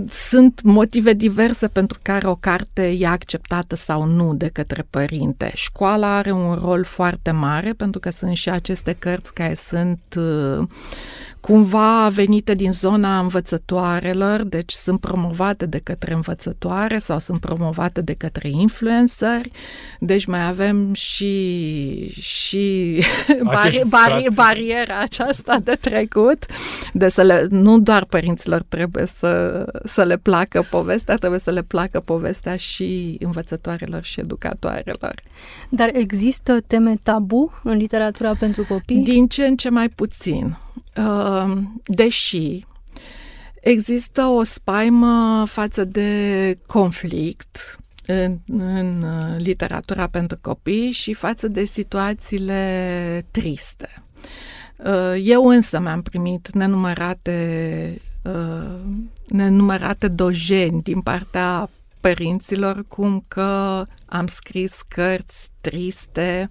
Sunt 0.08 0.62
motive 0.62 1.12
diverse 1.12 1.68
pentru 1.68 1.98
care 2.02 2.26
o 2.28 2.34
carte 2.34 2.96
e 2.98 3.06
acceptată 3.06 3.74
sau 3.74 4.04
nu 4.04 4.34
de 4.34 4.48
către 4.48 4.86
părinte. 4.90 5.50
Școala 5.54 6.16
are 6.16 6.32
un 6.32 6.54
rol 6.54 6.84
foarte 6.84 7.30
mare 7.30 7.72
pentru 7.72 8.00
că 8.00 8.10
sunt 8.10 8.36
și 8.36 8.50
aceste 8.50 8.96
cărți 8.98 9.34
care 9.34 9.54
sunt 9.54 10.00
uh, 10.16 10.66
cumva 11.40 12.08
venite 12.08 12.54
din 12.54 12.72
zona 12.72 13.18
învățătoarelor, 13.18 14.42
deci 14.42 14.72
sunt 14.72 15.00
promovate 15.00 15.66
de 15.66 15.78
către 15.78 16.12
învățătoare 16.14 16.98
sau 16.98 17.18
sunt 17.18 17.40
promovate 17.40 18.00
de 18.00 18.14
către 18.14 18.48
influenceri, 18.48 19.50
deci 19.98 20.24
mai 20.24 20.46
avem 20.46 20.92
și, 20.92 22.20
și 22.20 22.98
bari, 23.42 23.82
bari, 23.88 24.26
bariera 24.34 24.98
aceasta 24.98 25.58
de 25.62 25.78
trecut, 25.80 26.46
de 26.92 27.08
să 27.08 27.22
le, 27.22 27.46
nu 27.50 27.78
doar 27.78 28.04
părinților 28.04 28.62
trebuie 28.68 29.06
să, 29.06 29.64
să 29.84 30.02
le 30.02 30.16
placă 30.16 30.66
povestea, 30.70 31.14
trebuie 31.14 31.40
să 31.40 31.50
le 31.50 31.62
placă 31.62 32.00
povestea 32.00 32.56
și 32.56 33.16
învățătoarelor 33.20 34.02
și 34.02 34.20
educatoarelor. 34.20 35.14
Dar 35.68 35.90
există 35.92 36.60
teme 36.66 36.98
tabu 37.02 37.60
în 37.62 37.76
literatura 37.76 38.34
pentru 38.34 38.64
copii? 38.68 39.02
Din 39.02 39.26
ce 39.26 39.46
în 39.46 39.56
ce 39.56 39.68
mai 39.68 39.88
puțin. 39.88 40.56
Ehm, 40.94 41.80
deși 41.84 42.64
există 43.60 44.22
o 44.22 44.42
spaimă 44.42 45.44
față 45.46 45.84
de 45.84 46.58
conflict 46.66 47.78
în, 48.06 48.38
în 48.46 49.02
uh, 49.02 49.36
literatura 49.38 50.06
pentru 50.06 50.38
copii 50.40 50.90
și 50.90 51.14
față 51.14 51.48
de 51.48 51.64
situațiile 51.64 53.26
triste. 53.30 54.02
Uh, 54.76 55.14
eu 55.22 55.46
însă 55.46 55.78
mi-am 55.80 56.02
primit 56.02 56.50
nenumărate, 56.50 58.00
uh, 58.22 58.78
nenumărate 59.26 60.08
dojeni 60.08 60.82
din 60.82 61.00
partea 61.00 61.70
părinților 62.00 62.84
cum 62.88 63.24
că 63.28 63.84
am 64.06 64.26
scris 64.26 64.80
cărți 64.88 65.50
triste, 65.60 66.50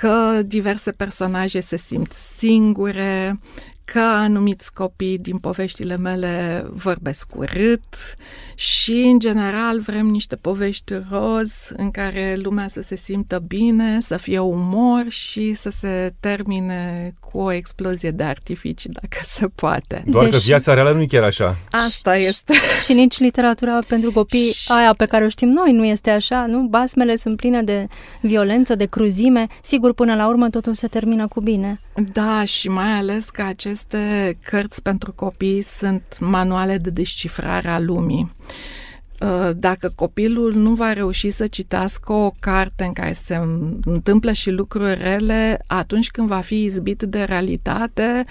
că 0.00 0.42
diverse 0.46 0.92
personaje 0.92 1.60
se 1.60 1.76
simt 1.76 2.12
singure, 2.12 3.40
că 3.92 4.00
anumiți 4.00 4.72
copii 4.72 5.18
din 5.18 5.38
poveștile 5.38 5.96
mele 5.96 6.64
vorbesc 6.70 7.28
urât 7.36 7.94
și, 8.54 8.92
în 8.92 9.18
general, 9.18 9.80
vrem 9.80 10.06
niște 10.06 10.36
povești 10.36 10.92
roz 11.10 11.52
în 11.76 11.90
care 11.90 12.38
lumea 12.42 12.68
să 12.68 12.80
se 12.80 12.96
simtă 12.96 13.42
bine, 13.46 14.00
să 14.00 14.16
fie 14.16 14.38
umor 14.38 15.04
și 15.08 15.54
să 15.54 15.70
se 15.70 16.14
termine 16.20 17.12
cu 17.20 17.38
o 17.38 17.52
explozie 17.52 18.10
de 18.10 18.22
artificii, 18.22 18.90
dacă 18.90 19.18
se 19.22 19.46
poate. 19.54 20.02
Doar 20.06 20.24
deci, 20.24 20.32
că 20.32 20.38
viața 20.38 20.74
reală 20.74 20.92
nu 20.92 21.00
e 21.00 21.06
chiar 21.06 21.22
așa. 21.22 21.56
Asta 21.70 22.16
este. 22.16 22.54
Și 22.84 22.92
nici 22.92 23.18
literatura 23.18 23.78
pentru 23.86 24.12
copii, 24.12 24.52
și... 24.52 24.72
aia 24.72 24.94
pe 24.94 25.06
care 25.06 25.24
o 25.24 25.28
știm 25.28 25.48
noi, 25.48 25.72
nu 25.72 25.84
este 25.84 26.10
așa, 26.10 26.46
nu? 26.46 26.60
Basmele 26.60 27.16
sunt 27.16 27.36
pline 27.36 27.62
de 27.62 27.86
violență, 28.20 28.74
de 28.74 28.84
cruzime. 28.84 29.46
Sigur, 29.62 29.94
până 29.94 30.14
la 30.14 30.28
urmă 30.28 30.50
totul 30.50 30.74
se 30.74 30.86
termină 30.86 31.28
cu 31.28 31.40
bine. 31.40 31.80
Da, 32.12 32.44
și 32.44 32.68
mai 32.68 32.92
ales 32.92 33.30
că 33.30 33.42
aceste 33.42 34.38
cărți 34.44 34.82
pentru 34.82 35.12
copii 35.12 35.62
sunt 35.62 36.18
manuale 36.20 36.76
de 36.76 36.90
descifrare 36.90 37.68
a 37.68 37.78
lumii. 37.78 38.34
Uh, 39.20 39.50
dacă 39.56 39.92
copilul 39.94 40.54
nu 40.54 40.74
va 40.74 40.92
reuși 40.92 41.30
să 41.30 41.46
citească 41.46 42.12
o 42.12 42.30
carte 42.40 42.84
în 42.84 42.92
care 42.92 43.12
se 43.12 43.40
întâmplă 43.84 44.32
și 44.32 44.50
lucruri 44.50 44.94
rele, 44.94 45.60
atunci 45.66 46.10
când 46.10 46.28
va 46.28 46.40
fi 46.40 46.62
izbit 46.62 47.02
de 47.02 47.22
realitate, 47.22 48.24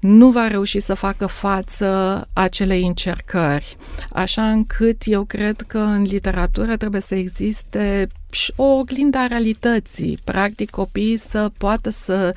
nu 0.00 0.30
va 0.30 0.48
reuși 0.48 0.80
să 0.80 0.94
facă 0.94 1.26
față 1.26 2.28
acelei 2.32 2.86
încercări. 2.86 3.76
Așa 4.10 4.50
încât 4.50 5.02
eu 5.04 5.24
cred 5.24 5.60
că 5.60 5.78
în 5.78 6.02
literatură 6.02 6.76
trebuie 6.76 7.00
să 7.00 7.14
existe 7.14 8.08
o 8.56 8.64
oglindă 8.64 9.18
a 9.18 9.26
realității. 9.26 10.18
Practic, 10.24 10.70
copiii 10.70 11.16
să 11.16 11.50
poată 11.58 11.90
să 11.90 12.34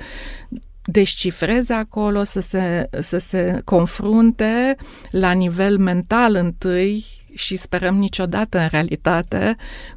descifreze 0.90 1.74
acolo, 1.74 2.24
să 2.24 2.40
se, 2.40 2.90
să 3.00 3.18
se 3.18 3.62
confrunte 3.66 4.76
la 5.12 5.32
nivel 5.32 5.78
mental 5.78 6.36
întâi 6.36 7.06
și 7.34 7.56
sperăm 7.56 7.96
niciodată 7.96 8.60
în 8.60 8.68
realitate 8.68 9.56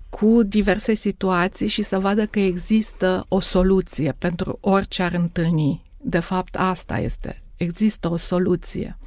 cu 0.09 0.43
diverse 0.43 0.95
situații 0.95 1.67
și 1.67 1.83
să 1.83 1.99
vadă 1.99 2.27
că 2.27 2.41
există 2.41 3.25
o 3.29 3.41
soluție 3.41 4.15
pentru 4.19 4.59
orice 4.61 5.03
ar 5.03 5.13
întâlni. 5.13 5.83
De 6.03 6.19
fapt, 6.19 6.57
asta 6.57 6.99
este. 6.99 7.43
Există 7.57 8.11
o 8.11 8.17
soluție. 8.17 8.99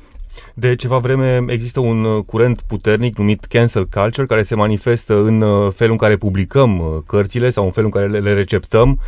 De 0.54 0.76
ceva 0.76 0.98
vreme 0.98 1.44
există 1.48 1.80
un 1.80 2.04
uh, 2.04 2.24
curent 2.26 2.62
puternic 2.68 3.18
numit 3.18 3.46
cancel 3.46 3.88
culture 3.92 4.28
care 4.28 4.44
se 4.44 4.56
manifestă 4.56 5.16
în 5.16 5.42
uh, 5.42 5.72
felul 5.72 5.92
în 5.92 5.98
care 5.98 6.16
publicăm 6.18 6.80
uh, 6.80 7.02
cărțile 7.08 7.50
sau 7.50 7.66
în 7.66 7.72
felul 7.72 7.92
în 7.94 8.02
care 8.02 8.20
le 8.20 8.34
receptăm. 8.34 9.00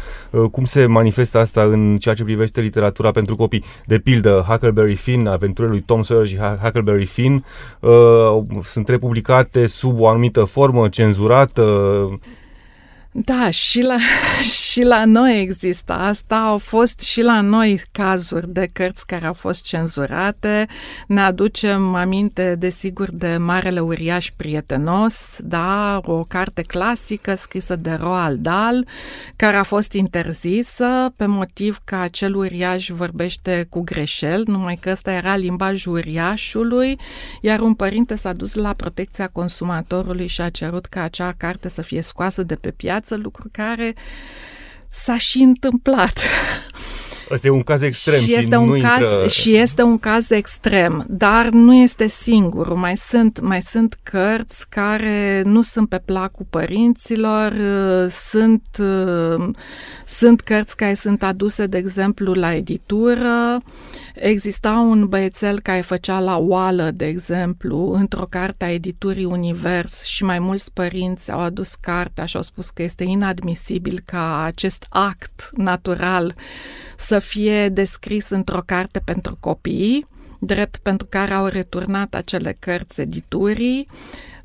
Cum 0.51 0.65
se 0.65 0.85
manifestă 0.85 1.37
asta 1.39 1.63
în 1.63 1.97
ceea 1.97 2.15
ce 2.15 2.23
privește 2.23 2.61
literatura 2.61 3.11
pentru 3.11 3.35
copii? 3.35 3.63
De 3.85 3.99
pildă, 3.99 4.45
Huckleberry 4.47 4.95
Finn, 4.95 5.27
aventurile 5.27 5.73
lui 5.73 5.81
Tom 5.81 6.01
Sawyer 6.01 6.27
și 6.27 6.37
Huckleberry 6.37 7.05
Finn 7.05 7.45
sunt 8.63 8.87
republicate 8.87 9.65
sub 9.65 9.99
o 9.99 10.07
anumită 10.07 10.43
formă, 10.43 10.89
cenzurată, 10.89 11.63
da, 13.17 13.49
și 13.49 13.81
la, 13.81 13.97
și 14.71 14.83
la 14.83 15.05
noi 15.05 15.41
există 15.41 15.93
asta. 15.93 16.35
Au 16.35 16.57
fost 16.57 16.99
și 16.99 17.21
la 17.21 17.41
noi 17.41 17.81
cazuri 17.91 18.53
de 18.53 18.69
cărți 18.73 19.05
care 19.05 19.25
au 19.25 19.33
fost 19.33 19.63
cenzurate. 19.63 20.67
Ne 21.07 21.21
aducem 21.21 21.95
aminte, 21.95 22.55
desigur, 22.59 23.09
de 23.11 23.37
Marele 23.37 23.79
Uriaș 23.79 24.31
Prietenos, 24.35 25.37
da, 25.39 25.99
o 26.03 26.23
carte 26.23 26.61
clasică 26.61 27.35
scrisă 27.35 27.75
de 27.75 27.91
Roald 27.91 28.39
Dahl, 28.39 28.79
care 29.35 29.57
a 29.57 29.63
fost 29.63 29.93
interzisă 29.93 31.13
pe 31.15 31.25
motiv 31.25 31.79
că 31.83 31.95
acel 31.95 32.35
uriaș 32.35 32.89
vorbește 32.89 33.67
cu 33.69 33.81
greșel, 33.81 34.43
numai 34.45 34.75
că 34.75 34.89
ăsta 34.89 35.11
era 35.11 35.35
limbajul 35.35 35.93
uriașului, 35.93 36.99
iar 37.41 37.59
un 37.59 37.73
părinte 37.73 38.15
s-a 38.15 38.33
dus 38.33 38.53
la 38.53 38.73
protecția 38.73 39.27
consumatorului 39.27 40.27
și 40.27 40.41
a 40.41 40.49
cerut 40.49 40.85
ca 40.85 41.01
acea 41.01 41.33
carte 41.37 41.69
să 41.69 41.81
fie 41.81 42.01
scoasă 42.01 42.43
de 42.43 42.55
pe 42.55 42.71
piață 42.71 43.03
viață, 43.05 43.15
lucru 43.23 43.49
care 43.51 43.95
s-a 44.89 45.17
și 45.17 45.39
întâmplat. 45.39 46.19
Ăsta 47.31 47.47
e 47.47 47.49
un 47.49 47.63
caz 47.63 47.81
extrem 47.81 48.19
și, 48.19 48.25
și 48.25 48.35
este, 48.35 48.55
un 48.55 48.67
nu 48.67 48.81
caz, 48.81 49.01
intră... 49.01 49.27
și 49.27 49.55
este 49.55 49.81
un 49.81 49.97
caz 49.97 50.29
extrem, 50.29 51.05
dar 51.09 51.49
nu 51.49 51.73
este 51.73 52.07
singur. 52.07 52.73
Mai 52.73 52.97
sunt, 52.97 53.39
mai 53.39 53.61
sunt 53.61 53.97
cărți 54.03 54.69
care 54.69 55.41
nu 55.45 55.61
sunt 55.61 55.89
pe 55.89 56.01
placul 56.05 56.45
părinților, 56.49 57.51
uh, 57.51 58.11
sunt, 58.11 58.65
uh, 58.79 59.49
sunt 60.05 60.41
cărți 60.41 60.75
care 60.75 60.93
sunt 60.93 61.23
aduse, 61.23 61.65
de 61.65 61.77
exemplu, 61.77 62.33
la 62.33 62.55
editură. 62.55 63.61
Exista 64.15 64.71
un 64.71 65.05
băiețel 65.07 65.59
care 65.59 65.81
făcea 65.81 66.19
la 66.19 66.37
oală, 66.37 66.91
de 66.91 67.05
exemplu, 67.05 67.91
într-o 67.91 68.25
carte 68.29 68.65
a 68.65 68.71
editurii 68.71 69.25
Univers 69.25 70.03
și 70.03 70.23
mai 70.23 70.39
mulți 70.39 70.73
părinți 70.73 71.31
au 71.31 71.39
adus 71.39 71.75
cartea 71.75 72.25
și 72.25 72.35
au 72.35 72.41
spus 72.41 72.69
că 72.69 72.83
este 72.83 73.03
inadmisibil 73.03 74.01
ca 74.05 74.43
acest 74.43 74.85
act 74.89 75.49
natural 75.53 76.35
să 76.97 77.19
fie 77.19 77.69
descris 77.69 78.29
într-o 78.29 78.61
carte 78.65 79.01
pentru 79.05 79.37
copii, 79.39 80.07
drept 80.39 80.77
pentru 80.77 81.07
care 81.09 81.33
au 81.33 81.45
returnat 81.45 82.13
acele 82.13 82.57
cărți 82.59 83.01
editurii. 83.01 83.87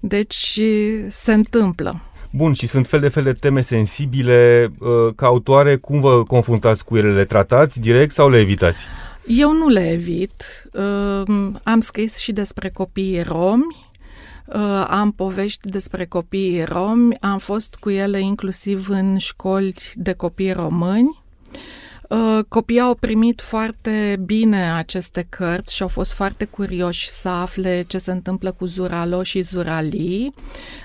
Deci 0.01 0.61
se 1.09 1.33
întâmplă. 1.33 2.01
Bun, 2.31 2.53
și 2.53 2.67
sunt 2.67 2.87
fel 2.87 3.01
de 3.01 3.09
fel 3.09 3.23
de 3.23 3.33
teme 3.33 3.61
sensibile. 3.61 4.71
Uh, 4.79 4.89
ca 5.17 5.27
autoare, 5.27 5.77
cum 5.77 6.01
vă 6.01 6.23
confruntați 6.23 6.85
cu 6.85 6.97
ele? 6.97 7.13
Le 7.13 7.25
tratați 7.25 7.81
direct 7.81 8.13
sau 8.15 8.29
le 8.31 8.39
evitați? 8.39 8.79
Eu 9.27 9.53
nu 9.53 9.69
le 9.69 9.91
evit. 9.91 10.69
Uh, 10.73 11.53
am 11.63 11.81
scris 11.81 12.17
și 12.17 12.33
despre 12.33 12.71
copiii 12.71 13.23
romi, 13.23 13.89
Uh, 14.55 14.87
am 14.89 15.13
povești 15.13 15.69
despre 15.69 16.07
copiii 16.07 16.65
romi, 16.65 17.17
am 17.21 17.39
fost 17.39 17.75
cu 17.75 17.91
ele 17.91 18.21
inclusiv 18.21 18.89
în 18.89 19.19
școli 19.19 19.75
de 19.95 20.13
copii 20.13 20.53
români 20.53 21.21
Uh, 21.53 21.90
copiii 22.49 22.81
au 22.81 22.95
primit 22.95 23.41
foarte 23.41 24.21
bine 24.25 24.73
aceste 24.73 25.27
cărți 25.29 25.75
și 25.75 25.83
au 25.83 25.89
fost 25.89 26.13
foarte 26.13 26.45
curioși 26.45 27.11
să 27.11 27.29
afle 27.29 27.85
ce 27.87 27.99
se 27.99 28.11
întâmplă 28.11 28.53
cu 28.53 28.65
Zuralo 28.65 29.23
și 29.23 29.41
Zurali, 29.41 30.33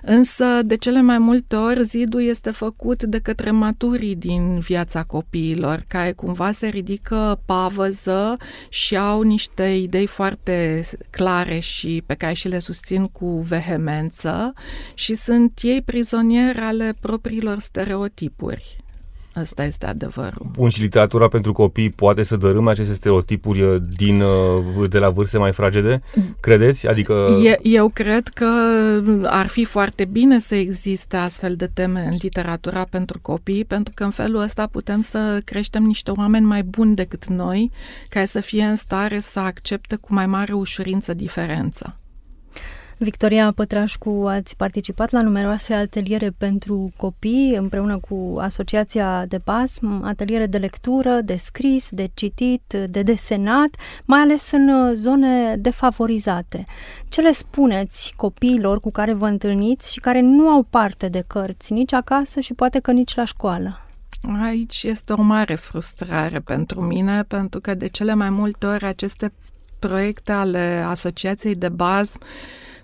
însă 0.01 0.46
de 0.65 0.75
cele 0.75 1.01
mai 1.01 1.17
multe 1.17 1.55
ori 1.55 1.84
zidul 1.84 2.24
este 2.24 2.51
făcut 2.51 3.03
de 3.03 3.20
către 3.20 3.51
maturii 3.51 4.15
din 4.15 4.60
viața 4.60 5.03
copiilor, 5.03 5.84
care 5.88 6.12
cumva 6.12 6.51
se 6.51 6.67
ridică 6.67 7.39
pavăză 7.46 8.38
și 8.70 8.98
au 8.98 9.22
niște 9.22 9.63
idei 9.63 10.08
foarte 10.08 10.84
clare 11.10 11.60
și 11.60 12.03
pe 12.05 12.13
care 12.13 12.34
și 12.34 12.48
le 12.48 12.60
susțin 12.60 13.05
cu 13.05 13.39
vehemență 13.39 14.53
și 14.94 15.13
sunt 15.13 15.60
ei 15.62 15.82
prizonieri 15.82 16.60
ale 16.60 16.94
propriilor 17.00 17.60
stereotipuri. 17.60 18.85
Asta 19.36 19.63
este 19.63 19.86
adevărul. 19.86 20.46
Bun, 20.51 20.70
și 20.70 20.82
literatura 20.82 21.27
pentru 21.27 21.51
copii 21.51 21.89
poate 21.89 22.24
să 22.24 22.36
dărâme 22.36 22.72
aceste 22.72 22.94
stereotipuri 22.94 23.62
uh, 23.62 23.82
din, 23.96 24.22
uh, 24.22 24.89
de 24.89 24.98
la 24.98 25.10
vârste 25.10 25.38
mai 25.38 25.51
fragede? 25.51 26.01
Credeți? 26.39 26.88
Adică... 26.88 27.39
E, 27.44 27.60
eu 27.62 27.89
cred 27.89 28.27
că 28.27 28.50
ar 29.24 29.48
fi 29.48 29.65
foarte 29.65 30.06
bine 30.06 30.39
să 30.39 30.56
existe 30.56 31.18
astfel 31.18 31.56
de 31.56 31.70
teme 31.74 32.08
în 32.10 32.15
literatura 32.22 32.88
pentru 32.89 33.20
copii, 33.22 33.65
pentru 33.65 33.94
că 33.96 34.04
în 34.04 34.12
felul 34.12 34.42
ăsta 34.42 34.68
putem 34.68 35.01
să 35.01 35.42
creștem 35.46 35.84
niște 35.84 36.12
oameni 36.12 36.46
mai 36.46 36.63
buni 36.63 36.96
decât 36.96 37.25
noi, 37.25 37.72
care 38.10 38.25
să 38.25 38.39
fie 38.39 38.63
în 38.63 38.75
stare 38.75 39.20
să 39.20 39.39
accepte 39.39 39.96
cu 39.96 40.13
mai 40.13 40.25
mare 40.25 40.54
ușurință 40.54 41.13
diferența. 41.13 41.96
Victoria 42.98 43.52
Pătrașcu, 43.56 44.24
ați 44.28 44.56
participat 44.56 45.12
la 45.12 45.22
numeroase 45.22 45.74
ateliere 45.74 46.30
pentru 46.38 46.92
copii 46.98 47.56
împreună 47.56 48.00
cu 48.00 48.34
Asociația 48.40 49.25
de 49.25 49.40
BASM, 49.44 50.04
ateliere 50.04 50.46
de 50.46 50.58
lectură, 50.58 51.22
de 51.22 51.36
scris, 51.36 51.90
de 51.92 52.10
citit, 52.14 52.74
de 52.90 53.02
desenat, 53.02 53.75
mai 54.06 54.20
ales 54.20 54.52
în 54.52 54.96
zone 54.96 55.56
defavorizate. 55.56 56.64
Ce 57.10 57.22
le 57.22 57.32
spuneți 57.32 58.14
copiilor 58.16 58.80
cu 58.80 58.92
care 58.92 59.14
vă 59.14 59.28
întâlniți 59.28 59.94
și 59.94 60.00
care 60.00 60.20
nu 60.20 60.48
au 60.48 60.64
parte 60.64 61.08
de 61.08 61.24
cărți, 61.28 61.74
nici 61.74 61.94
acasă 61.94 62.40
și 62.40 62.54
poate 62.54 62.80
că 62.80 62.92
nici 62.92 63.16
la 63.16 63.25
școală? 63.25 63.80
Aici 64.44 64.84
este 64.84 65.14
o 65.14 65.22
mare 65.22 65.56
frustrare 65.56 66.40
pentru 66.40 66.82
mine, 66.82 67.24
pentru 67.24 67.60
că 67.60 67.74
de 67.74 67.88
cele 67.88 68.14
mai 68.14 68.30
multe 68.30 68.66
ori 68.66 68.86
aceste 68.86 69.34
proiecte 69.80 70.32
ale 70.32 70.84
Asociației 70.88 71.56
de 71.56 71.70
BASM 71.70 72.20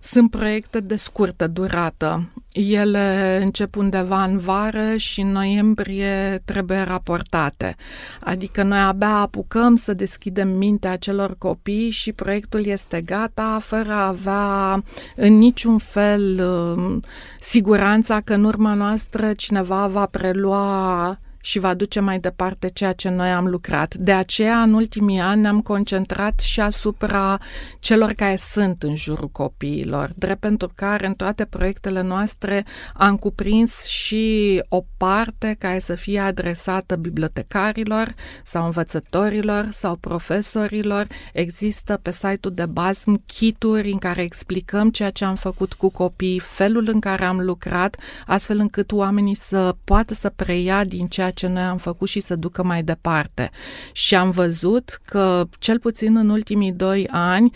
sunt 0.02 0.30
proiecte 0.30 0.80
de 0.80 0.96
scurtă 0.96 1.48
durată. 1.48 2.30
Ele 2.52 3.40
încep 3.42 3.76
undeva 3.76 4.24
în 4.24 4.38
vară 4.38 4.96
și 4.96 5.22
în 5.22 5.32
noiembrie 5.32 6.42
trebuie 6.46 6.82
raportate. 6.82 7.76
Adică 8.20 8.64
noi 8.64 8.80
abia 8.80 9.16
apucăm 9.16 9.76
să 9.76 9.94
deschidem 9.94 10.50
mintea 10.50 10.92
acelor 10.92 11.36
copii 11.38 11.90
și 11.90 12.14
proiectul 12.14 12.66
este 12.66 13.02
gata 13.02 13.60
fără 13.62 13.92
a 13.92 14.08
avea 14.08 14.84
în 15.16 15.38
niciun 15.38 15.78
fel 15.78 16.40
um, 16.40 17.00
siguranța 17.40 18.22
că 18.22 18.34
în 18.34 18.44
urma 18.44 18.74
noastră 18.74 19.34
cineva 19.34 19.88
va 19.88 20.06
prelua 20.06 21.20
și 21.42 21.60
va 21.60 21.74
duce 21.74 22.00
mai 22.00 22.20
departe 22.20 22.70
ceea 22.70 22.94
ce 22.94 23.10
noi 23.10 23.30
am 23.32 23.48
lucrat. 23.48 23.96
De 23.96 24.12
aceea, 24.12 24.62
în 24.62 24.74
ultimii 24.74 25.20
ani, 25.20 25.42
ne-am 25.42 25.62
concentrat 25.62 26.40
și 26.40 26.60
asupra 26.60 27.40
celor 27.80 28.12
care 28.12 28.36
sunt 28.36 28.84
în 28.84 28.96
jurul 28.96 29.30
copiilor, 29.30 30.12
drept 30.16 30.40
pentru 30.40 30.72
care 30.76 31.08
în 31.08 31.14
toate 31.14 31.46
proiectele 31.46 32.02
noastre 32.02 32.66
am 32.94 33.18
cuprins 33.18 33.86
și 33.86 34.64
o 34.70 34.84
parte 34.98 35.56
care 35.60 35.80
să 35.80 35.96
fie 35.96 36.20
adresată 36.20 36.96
bibliotecarilor 36.96 38.14
sau 38.44 38.66
învățătorilor 38.66 39.68
sau 39.72 39.96
profesorilor. 39.96 41.08
Există 41.34 42.00
pe 42.02 42.12
site-ul 42.12 42.54
de 42.54 42.66
BASM 42.66 43.22
kituri 43.26 43.92
în 43.92 43.98
care 43.98 44.22
explicăm 44.22 44.90
ceea 44.90 45.10
ce 45.10 45.26
am 45.26 45.36
făcut 45.36 45.74
cu 45.74 45.90
copii, 45.90 46.40
felul 46.40 46.90
în 46.94 47.00
care 47.00 47.26
am 47.26 47.40
lucrat, 47.40 47.98
astfel 48.26 48.60
încât 48.60 48.92
oamenii 48.92 49.36
să 49.36 49.76
poată 49.84 50.14
să 50.14 50.30
preia 50.30 50.84
din 50.84 51.08
ceea 51.08 51.31
ce 51.32 51.48
noi 51.48 51.62
am 51.62 51.78
făcut 51.78 52.08
și 52.08 52.20
să 52.20 52.36
ducă 52.36 52.64
mai 52.64 52.84
departe. 52.84 53.50
Și 53.92 54.16
am 54.16 54.32
văzut 54.32 55.00
că, 55.06 55.48
cel 55.60 55.80
puțin 55.80 56.16
în 56.18 56.30
ultimii 56.30 56.72
doi 56.72 57.08
ani, 57.12 57.52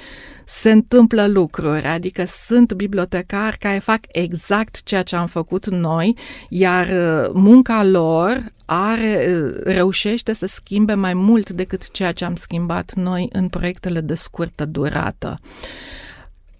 se 0.45 0.71
întâmplă 0.71 1.27
lucruri, 1.27 1.85
adică 1.85 2.23
sunt 2.25 2.73
bibliotecari 2.73 3.57
care 3.57 3.79
fac 3.79 3.99
exact 4.07 4.83
ceea 4.83 5.01
ce 5.01 5.15
am 5.15 5.27
făcut 5.27 5.69
noi, 5.69 6.17
iar 6.49 6.87
uh, 6.87 7.31
munca 7.33 7.83
lor 7.83 8.53
are, 8.65 9.41
uh, 9.43 9.61
reușește 9.63 10.33
să 10.33 10.45
schimbe 10.45 10.93
mai 10.93 11.13
mult 11.13 11.49
decât 11.49 11.91
ceea 11.91 12.11
ce 12.11 12.25
am 12.25 12.35
schimbat 12.35 12.93
noi 12.93 13.29
în 13.31 13.47
proiectele 13.47 14.01
de 14.01 14.15
scurtă 14.15 14.65
durată. 14.65 15.39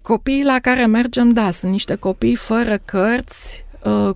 Copiii 0.02 0.44
la 0.44 0.58
care 0.58 0.86
mergem, 0.86 1.30
da, 1.30 1.50
sunt 1.50 1.72
niște 1.72 1.94
copii 1.94 2.34
fără 2.34 2.78
cărți, 2.84 3.65
Uh, 3.65 3.65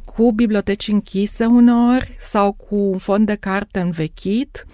cu 0.04 0.32
biblioteci 0.32 0.88
închise 0.88 1.44
uneori 1.44 2.14
sau 2.18 2.52
cu 2.52 2.74
un 2.74 2.98
fond 2.98 3.26
de 3.26 3.34
carte 3.34 3.80
învechit. 3.80 4.66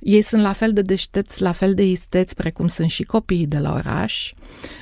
Ei 0.00 0.22
sunt 0.22 0.42
la 0.42 0.52
fel 0.52 0.72
de 0.72 0.82
deștepți, 0.82 1.42
la 1.42 1.52
fel 1.52 1.74
de 1.74 1.82
isteți 1.82 2.34
precum 2.34 2.68
sunt 2.68 2.90
și 2.90 3.02
copiii 3.02 3.46
de 3.46 3.58
la 3.58 3.72
oraș, 3.72 4.32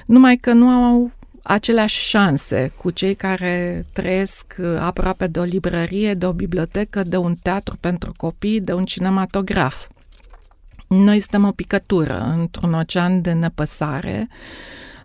numai 0.07 0.37
că 0.37 0.53
nu 0.53 0.69
au 0.69 1.11
aceleași 1.43 2.09
șanse 2.09 2.73
cu 2.77 2.91
cei 2.91 3.15
care 3.15 3.87
trăiesc 3.93 4.55
uh, 4.59 4.77
aproape 4.79 5.27
de 5.27 5.39
o 5.39 5.43
librărie, 5.43 6.15
de 6.15 6.27
o 6.27 6.33
bibliotecă, 6.33 7.03
de 7.03 7.17
un 7.17 7.35
teatru 7.43 7.77
pentru 7.81 8.13
copii, 8.17 8.61
de 8.61 8.73
un 8.73 8.85
cinematograf. 8.85 9.89
Noi 10.87 11.21
suntem 11.21 11.45
o 11.45 11.51
picătură 11.51 12.37
într-un 12.39 12.73
ocean 12.73 13.21
de 13.21 13.33
nepăsare 13.33 14.29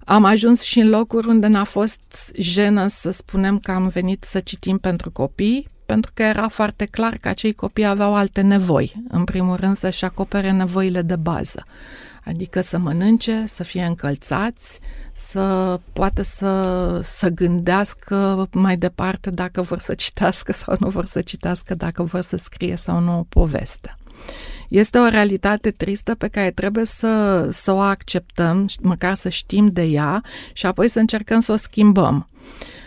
am 0.06 0.24
ajuns 0.24 0.62
și 0.62 0.80
în 0.80 0.90
locuri 0.90 1.28
unde 1.28 1.48
n-a 1.48 1.64
fost 1.64 2.32
jenă 2.40 2.88
să 2.88 3.12
spunem 3.12 3.60
că 3.60 3.72
am 3.72 3.88
venit 3.88 4.24
să 4.24 4.40
citim 4.40 4.78
pentru 4.78 5.12
copii, 5.12 5.68
pentru 5.86 6.12
că 6.14 6.24
era 6.24 6.48
foarte 6.48 6.86
clar 6.86 7.18
că 7.18 7.28
acei 7.28 7.54
copii 7.54 7.86
aveau 7.86 8.16
alte 8.16 8.42
nevoi. 8.42 9.04
În 9.10 9.24
primul 9.24 9.56
rând 9.56 9.78
să-și 9.78 10.06
acopere 10.06 10.52
nevoile 10.52 11.02
de 11.02 11.16
bază. 11.16 11.66
Adică 12.26 12.62
să 12.62 12.78
mănânce, 12.78 13.44
să 13.48 13.64
fie 13.64 13.84
încălțați, 13.84 14.80
să 15.12 15.80
poată 15.94 16.22
să, 16.22 17.00
să 17.04 17.30
gândească 17.30 18.48
mai 18.52 18.78
departe 18.78 19.30
dacă 19.30 19.62
vor 19.62 19.80
să 19.80 19.94
citească 19.94 20.52
sau 20.52 20.76
nu 20.80 20.90
vor 20.90 21.06
să 21.06 21.22
citească, 21.22 21.76
dacă 21.76 22.04
vor 22.04 22.22
să 22.22 22.38
scrie 22.38 22.76
sau 22.76 23.00
nu 23.00 23.18
o 23.20 23.26
poveste. 23.30 23.96
Este 24.68 24.98
o 24.98 25.08
realitate 25.08 25.72
tristă 25.72 26.16
pe 26.16 26.28
care 26.28 26.52
trebuie 26.52 26.86
să, 26.86 27.48
să 27.52 27.72
o 27.72 27.80
acceptăm, 27.80 28.70
măcar 28.82 29.16
să 29.16 29.30
știm 29.30 29.68
de 29.68 29.84
ea 29.84 30.24
și 30.54 30.66
apoi 30.66 30.88
să 30.88 31.00
încercăm 31.00 31.40
să 31.40 31.52
o 31.52 31.56
schimbăm. 31.56 32.30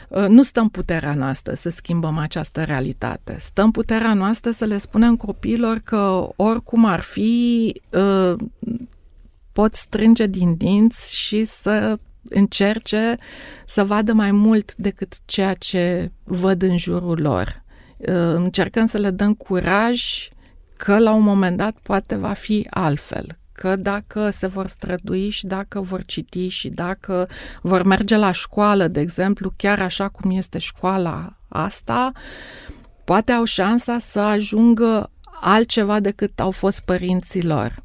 Uh, 0.09 0.27
nu 0.29 0.43
stăm 0.43 0.69
puterea 0.69 1.15
noastră 1.15 1.55
să 1.55 1.69
schimbăm 1.69 2.19
această 2.19 2.63
realitate. 2.63 3.37
Stăm 3.41 3.71
puterea 3.71 4.15
noastră 4.15 4.51
să 4.51 4.65
le 4.65 4.79
spunem 4.79 5.17
copiilor 5.17 5.79
că 5.79 6.29
oricum 6.37 6.85
ar 6.85 7.01
fi, 7.01 7.73
uh, 7.91 8.35
pot 9.53 9.75
strânge 9.75 10.27
din 10.27 10.55
dinți 10.57 11.17
și 11.17 11.45
să 11.45 11.99
încerce 12.29 13.17
să 13.67 13.85
vadă 13.85 14.13
mai 14.13 14.31
mult 14.31 14.75
decât 14.75 15.15
ceea 15.25 15.55
ce 15.55 16.11
văd 16.25 16.63
în 16.63 16.79
jurul 16.79 17.21
lor. 17.21 17.63
Uh, 17.97 18.35
încercăm 18.35 18.87
să 18.87 18.99
le 18.99 19.11
dăm 19.11 19.35
curaj 19.35 20.29
că 20.77 20.99
la 20.99 21.13
un 21.13 21.23
moment 21.23 21.57
dat 21.57 21.77
poate 21.83 22.17
va 22.17 22.33
fi 22.33 22.67
altfel, 22.71 23.27
că 23.53 23.77
dacă 23.77 24.31
se 24.31 24.47
vor 24.47 24.67
strădui 24.67 25.29
și 25.29 25.47
dacă 25.47 25.81
vor 25.81 26.05
citi 26.05 26.49
și 26.49 26.69
dacă 26.69 27.29
vor 27.63 27.83
merge 27.83 28.17
la 28.17 28.31
școală, 28.31 28.89
de 28.89 29.01
exemplu, 29.01 29.53
chiar 29.57 29.81
așa 29.81 30.09
cum 30.09 30.31
este 30.31 30.59
școala 30.59 31.37
asta, 31.49 32.13
poate 33.05 33.33
au 33.33 33.45
șansa 33.45 33.99
să 33.99 34.21
ajungă 34.21 35.11
altceva 35.41 36.01
decât 36.01 36.41
au 36.41 36.51
fost 36.51 36.81
părinții 36.81 37.45
lor. 37.45 37.83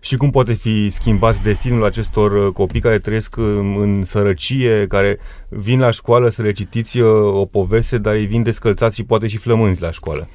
Și 0.00 0.16
cum 0.16 0.30
poate 0.30 0.52
fi 0.52 0.88
schimbat 0.88 1.42
destinul 1.42 1.84
acestor 1.84 2.46
uh, 2.46 2.52
copii 2.52 2.80
care 2.80 2.98
trăiesc 2.98 3.36
uh, 3.36 3.44
în 3.76 4.04
sărăcie, 4.04 4.86
care 4.86 5.18
vin 5.48 5.78
la 5.78 5.90
școală 5.90 6.28
să 6.28 6.42
le 6.42 6.52
citiți 6.52 6.98
uh, 6.98 7.32
o 7.34 7.44
poveste, 7.44 7.98
dar 7.98 8.14
ei 8.14 8.26
vin 8.26 8.42
descălțați 8.42 8.96
și 8.96 9.04
poate 9.04 9.26
și 9.26 9.36
flămânzi 9.36 9.82
la 9.82 9.90
școală? 9.90 10.28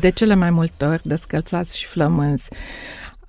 De 0.00 0.08
cele 0.08 0.34
mai 0.34 0.50
multe 0.50 0.84
ori 0.84 1.02
descălțați 1.08 1.78
și 1.78 1.86
flămânzi 1.86 2.48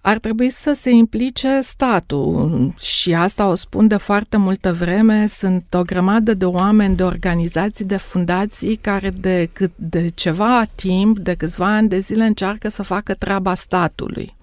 ar 0.01 0.17
trebui 0.17 0.49
să 0.49 0.73
se 0.73 0.89
implice 0.89 1.59
statul 1.61 2.73
și 2.79 3.13
asta 3.13 3.47
o 3.47 3.55
spun 3.55 3.87
de 3.87 3.97
foarte 3.97 4.37
multă 4.37 4.73
vreme. 4.73 5.27
Sunt 5.27 5.73
o 5.73 5.83
grămadă 5.83 6.33
de 6.33 6.45
oameni, 6.45 6.95
de 6.95 7.03
organizații, 7.03 7.85
de 7.85 7.97
fundații 7.97 8.75
care 8.75 9.09
de, 9.09 9.49
de 9.75 10.07
ceva 10.07 10.65
timp, 10.75 11.19
de 11.19 11.33
câțiva 11.33 11.75
ani 11.75 11.87
de 11.87 11.99
zile 11.99 12.23
încearcă 12.23 12.69
să 12.69 12.83
facă 12.83 13.13
treaba 13.13 13.53
statului. 13.53 14.35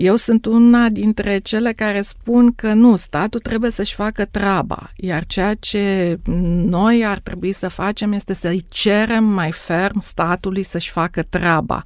Eu 0.00 0.16
sunt 0.16 0.44
una 0.46 0.88
dintre 0.88 1.38
cele 1.38 1.72
care 1.72 2.00
spun 2.00 2.52
că 2.54 2.72
nu, 2.72 2.96
statul 2.96 3.40
trebuie 3.40 3.70
să-și 3.70 3.94
facă 3.94 4.24
treaba, 4.24 4.90
iar 4.96 5.26
ceea 5.26 5.54
ce 5.54 6.18
noi 6.64 7.04
ar 7.04 7.18
trebui 7.18 7.52
să 7.52 7.68
facem 7.68 8.12
este 8.12 8.32
să-i 8.32 8.64
cerem 8.68 9.24
mai 9.24 9.52
ferm 9.52 10.00
statului 10.00 10.62
să-și 10.62 10.90
facă 10.90 11.22
treaba. 11.22 11.84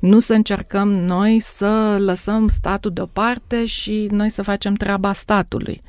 Nu 0.00 0.18
să 0.18 0.34
încercăm 0.34 0.88
noi 0.88 1.40
să 1.40 1.96
lăsăm 2.00 2.48
statul 2.48 2.92
deoparte 2.92 3.66
și 3.66 4.08
noi 4.10 4.30
să 4.30 4.42
facem 4.42 4.74
treaba 4.74 5.12
statului. 5.12 5.82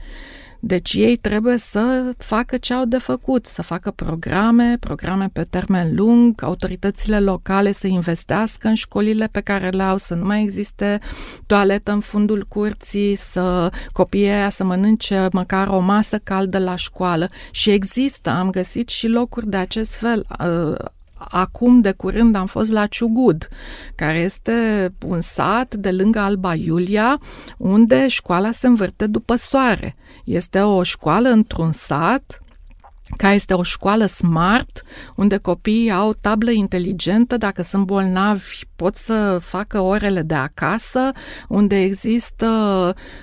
Deci 0.66 0.94
ei 0.94 1.16
trebuie 1.16 1.58
să 1.58 2.14
facă 2.18 2.58
ce 2.58 2.74
au 2.74 2.86
de 2.86 2.98
făcut, 2.98 3.46
să 3.46 3.62
facă 3.62 3.92
programe, 3.92 4.78
programe 4.80 5.30
pe 5.34 5.44
termen 5.50 5.96
lung, 5.96 6.44
autoritățile 6.44 7.20
locale 7.20 7.72
să 7.72 7.88
investească 7.88 8.68
în 8.68 8.74
școlile 8.74 9.28
pe 9.32 9.42
care 9.42 9.70
le 9.70 9.84
au, 9.84 9.98
să 9.98 10.14
nu 10.14 10.26
mai 10.26 10.42
existe 10.42 11.00
toaletă 11.46 11.92
în 11.92 12.00
fundul 12.00 12.46
curții, 12.48 13.16
să 13.16 13.72
copiii 13.92 14.30
aia 14.30 14.50
să 14.50 14.64
mănânce 14.64 15.28
măcar 15.32 15.68
o 15.68 15.80
masă 15.80 16.18
caldă 16.18 16.58
la 16.58 16.76
școală. 16.76 17.30
Și 17.52 17.70
există, 17.70 18.30
am 18.30 18.50
găsit 18.50 18.90
și 18.90 19.08
locuri 19.08 19.50
de 19.50 19.58
acest 19.58 19.96
fel 19.96 20.26
acum 21.30 21.82
de 21.82 21.92
curând 21.92 22.36
am 22.36 22.46
fost 22.46 22.72
la 22.72 22.86
Ciugud, 22.86 23.48
care 23.96 24.20
este 24.20 24.90
un 25.08 25.22
sat 25.22 25.76
de 25.76 25.92
lângă 25.92 26.20
Alba 26.20 26.54
Iulia, 26.54 27.20
unde 27.58 28.08
școala 28.08 28.52
se 28.52 28.68
învârte 28.68 29.08
după 29.08 29.36
soare. 29.36 29.96
Este 30.24 30.60
o 30.60 30.84
școală 30.84 31.30
într-un 31.30 31.72
sat 31.72 32.43
care 33.18 33.34
este 33.34 33.54
o 33.54 33.64
școală 33.64 34.06
smart, 34.06 34.84
unde 35.16 35.38
copiii 35.38 35.92
au 35.92 36.14
tablă 36.22 36.52
inteligentă, 36.52 37.38
dacă 37.38 37.62
sunt 37.62 37.86
bolnavi 37.86 38.62
pot 38.76 38.96
să 38.96 39.40
facă 39.42 39.80
orele 39.80 40.22
de 40.22 40.34
acasă, 40.34 41.12
unde 41.48 41.82
există 41.82 42.48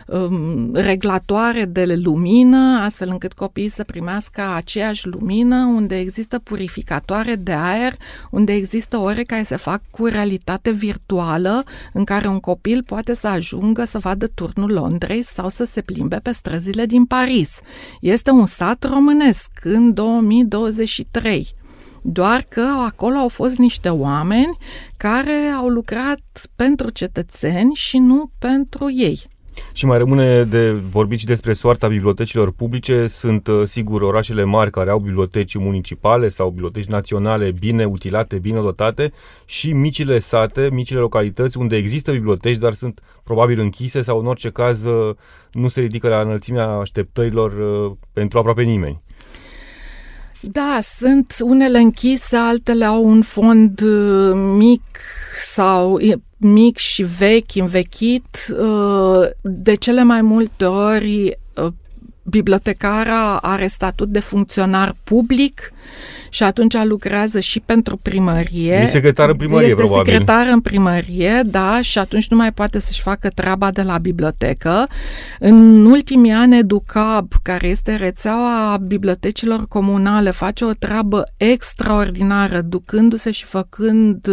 um, 0.07 0.75
reglatoare 0.75 1.65
de 1.65 1.95
lumină, 2.03 2.81
astfel 2.83 3.09
încât 3.09 3.33
copiii 3.33 3.69
să 3.69 3.85
primească 3.85 4.43
aceeași 4.55 5.07
lumină, 5.07 5.57
unde 5.57 5.99
există 5.99 6.39
purificatoare 6.39 7.35
de 7.35 7.53
aer, 7.53 7.97
unde 8.31 8.53
există 8.53 8.97
ore 8.97 9.23
care 9.23 9.43
se 9.43 9.57
fac 9.57 9.83
cu 9.91 10.07
realitate 10.07 10.71
virtuală, 10.71 11.65
în 11.93 12.05
care 12.05 12.29
un 12.29 12.41
copil 12.41 12.83
poate 12.83 13.15
să 13.15 13.29
ajungă 13.29 13.85
să 13.85 13.99
vadă 13.99 14.27
turnul 14.27 14.73
Londrei 14.73 15.23
sau 15.23 15.49
să 15.49 15.65
se 15.65 15.81
plimbe 15.81 16.17
pe 16.17 16.33
străzile 16.33 16.87
din 16.87 17.05
Paris. 17.05 17.61
Este 18.01 18.31
un 18.31 18.47
sat 18.47 18.85
românesc 18.85 19.51
în 19.73 19.95
2023 19.95 21.55
doar 22.03 22.45
că 22.49 22.67
acolo 22.87 23.17
au 23.17 23.29
fost 23.29 23.59
niște 23.59 23.89
oameni 23.89 24.57
care 24.97 25.33
au 25.59 25.69
lucrat 25.69 26.21
pentru 26.57 26.91
cetățeni 26.91 27.75
și 27.75 27.99
nu 27.99 28.31
pentru 28.39 28.91
ei. 28.97 29.21
Și 29.73 29.87
mai 29.87 29.99
rămâne 29.99 30.43
de 30.43 30.71
vorbit 30.71 31.19
și 31.19 31.25
despre 31.25 31.53
soarta 31.53 31.89
bibliotecilor 31.89 32.53
publice. 32.53 33.07
Sunt, 33.07 33.47
uh, 33.47 33.67
sigur, 33.67 34.03
orașele 34.03 34.45
mari 34.45 34.71
care 34.71 34.91
au 34.91 34.99
biblioteci 34.99 35.55
municipale 35.55 36.29
sau 36.29 36.51
biblioteci 36.51 36.85
naționale 36.85 37.51
bine 37.51 37.85
utilate, 37.85 38.39
bine 38.39 38.61
dotate 38.61 39.13
și 39.45 39.73
micile 39.73 40.19
sate, 40.19 40.69
micile 40.73 40.99
localități 40.99 41.59
unde 41.59 41.77
există 41.77 42.13
biblioteci, 42.13 42.57
dar 42.57 42.73
sunt 42.73 43.01
probabil 43.25 43.61
închise 43.61 44.03
sau 44.03 44.19
în 44.19 44.27
orice 44.27 44.51
caz 44.51 44.85
uh, 44.85 45.15
nu 45.53 45.69
se 45.69 45.81
ridică 45.81 46.09
la 46.09 46.21
înălțimea 46.21 46.67
așteptărilor 46.67 47.53
uh, 47.53 47.97
pentru 48.13 48.39
aproape 48.39 48.63
nimeni. 48.63 49.01
Da, 50.41 50.79
sunt 50.83 51.37
unele 51.43 51.79
închise, 51.79 52.37
altele 52.37 52.85
au 52.85 53.05
un 53.05 53.23
fond 53.23 53.81
uh, 53.81 54.33
mic 54.35 54.83
sau 55.55 56.01
mic 56.37 56.77
și 56.77 57.03
vechi, 57.03 57.55
învechit. 57.55 58.55
Uh, 58.59 59.29
de 59.41 59.75
cele 59.75 60.03
mai 60.03 60.23
multe 60.23 60.65
ori, 60.65 61.39
uh, 61.55 61.73
bibliotecara 62.23 63.37
are 63.37 63.67
statut 63.67 64.09
de 64.09 64.21
funcționar 64.21 64.97
public 65.05 65.73
și 66.31 66.43
atunci 66.43 66.77
lucrează 66.85 67.41
și 67.41 67.61
pentru 67.61 67.97
primărie. 67.97 68.75
E 68.75 68.87
secretar 68.87 69.29
în 69.29 69.37
primărie, 69.37 69.67
este 69.67 69.83
probabil. 69.83 70.13
secretar 70.13 70.47
în 70.47 70.61
primărie, 70.61 71.43
da, 71.47 71.81
și 71.81 71.99
atunci 71.99 72.29
nu 72.29 72.37
mai 72.37 72.53
poate 72.53 72.79
să-și 72.79 73.03
facă 73.03 73.29
treaba 73.35 73.71
de 73.71 73.83
la 73.83 73.99
bibliotecă. 73.99 74.87
În 75.39 75.85
ultimii 75.85 76.33
ani, 76.33 76.59
Educab, 76.59 77.33
care 77.43 77.67
este 77.67 77.97
rețeaua 77.97 78.77
bibliotecilor 78.87 79.67
comunale, 79.69 80.31
face 80.31 80.65
o 80.65 80.73
treabă 80.73 81.25
extraordinară, 81.37 82.61
ducându-se 82.61 83.31
și 83.31 83.45
făcând 83.45 84.29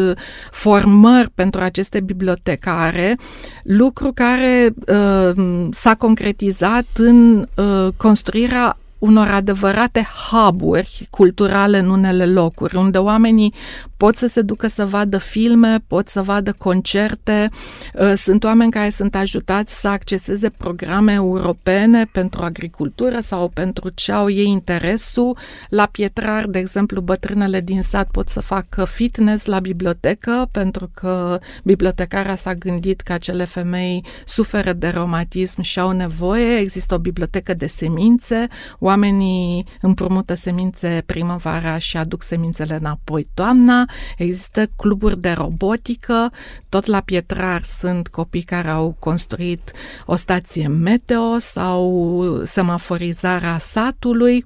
formări 0.52 1.30
pentru 1.36 1.62
aceste 1.62 2.00
bibliotecare, 2.00 3.18
lucru 3.64 4.12
care 4.14 4.74
uh, 4.88 5.68
s-a 5.72 5.96
concretizat 5.96 6.86
în 6.98 7.48
uh, 7.56 7.88
construirea 7.98 8.78
unor 9.00 9.28
adevărate 9.28 10.08
hub-uri 10.30 11.08
culturale 11.10 11.78
în 11.78 11.90
unele 11.90 12.26
locuri, 12.26 12.76
unde 12.76 12.98
oamenii 12.98 13.54
pot 13.98 14.16
să 14.16 14.28
se 14.28 14.42
ducă 14.42 14.68
să 14.68 14.86
vadă 14.86 15.18
filme, 15.18 15.78
pot 15.88 16.08
să 16.08 16.22
vadă 16.22 16.54
concerte, 16.58 17.50
uh, 17.94 18.14
sunt 18.16 18.44
oameni 18.44 18.72
care 18.72 18.90
sunt 18.90 19.16
ajutați 19.16 19.80
să 19.80 19.88
acceseze 19.88 20.50
programe 20.50 21.14
europene 21.14 22.06
pentru 22.12 22.42
agricultură 22.42 23.20
sau 23.20 23.48
pentru 23.48 23.90
ce 23.90 24.12
au 24.12 24.30
ei 24.30 24.48
interesul. 24.48 25.38
La 25.70 25.86
Pietrar, 25.86 26.46
de 26.46 26.60
exemplu, 26.60 27.02
bătrânele 27.02 27.62
din 27.62 27.82
sat 27.82 28.12
pot 28.12 28.30
să 28.30 28.40
facă 28.40 28.86
fitness 28.86 29.46
la 29.46 29.60
bibliotecă, 29.60 30.48
pentru 30.52 30.90
că 30.94 31.40
bibliotecara 31.64 32.36
s-a 32.36 32.54
gândit 32.54 33.02
că 33.02 33.14
acele 33.14 33.46
femei 33.46 34.06
suferă 34.26 34.74
de 34.74 34.88
reumatism 34.88 35.62
și 35.62 35.80
au 35.80 35.92
nevoie. 35.92 36.58
Există 36.58 36.96
o 36.96 37.00
bibliotecă 37.00 37.54
de 37.54 37.68
semințe, 37.68 38.48
oamenii 38.80 39.66
împrumută 39.82 40.34
semințe 40.34 41.04
primăvara 41.06 41.78
și 41.78 41.98
aduc 41.98 42.24
semințele 42.24 42.76
înapoi 42.76 43.28
toamna, 43.34 43.87
există 44.18 44.68
cluburi 44.76 45.20
de 45.20 45.32
robotică, 45.32 46.32
tot 46.70 46.86
la 46.86 47.02
Pietrar 47.02 47.62
sunt 47.62 48.08
copii 48.08 48.42
care 48.42 48.70
au 48.70 48.96
construit 49.00 49.72
o 50.06 50.16
stație 50.16 50.68
meteo 50.68 51.38
sau 51.38 52.42
semaforizarea 52.46 53.58
satului, 53.58 54.46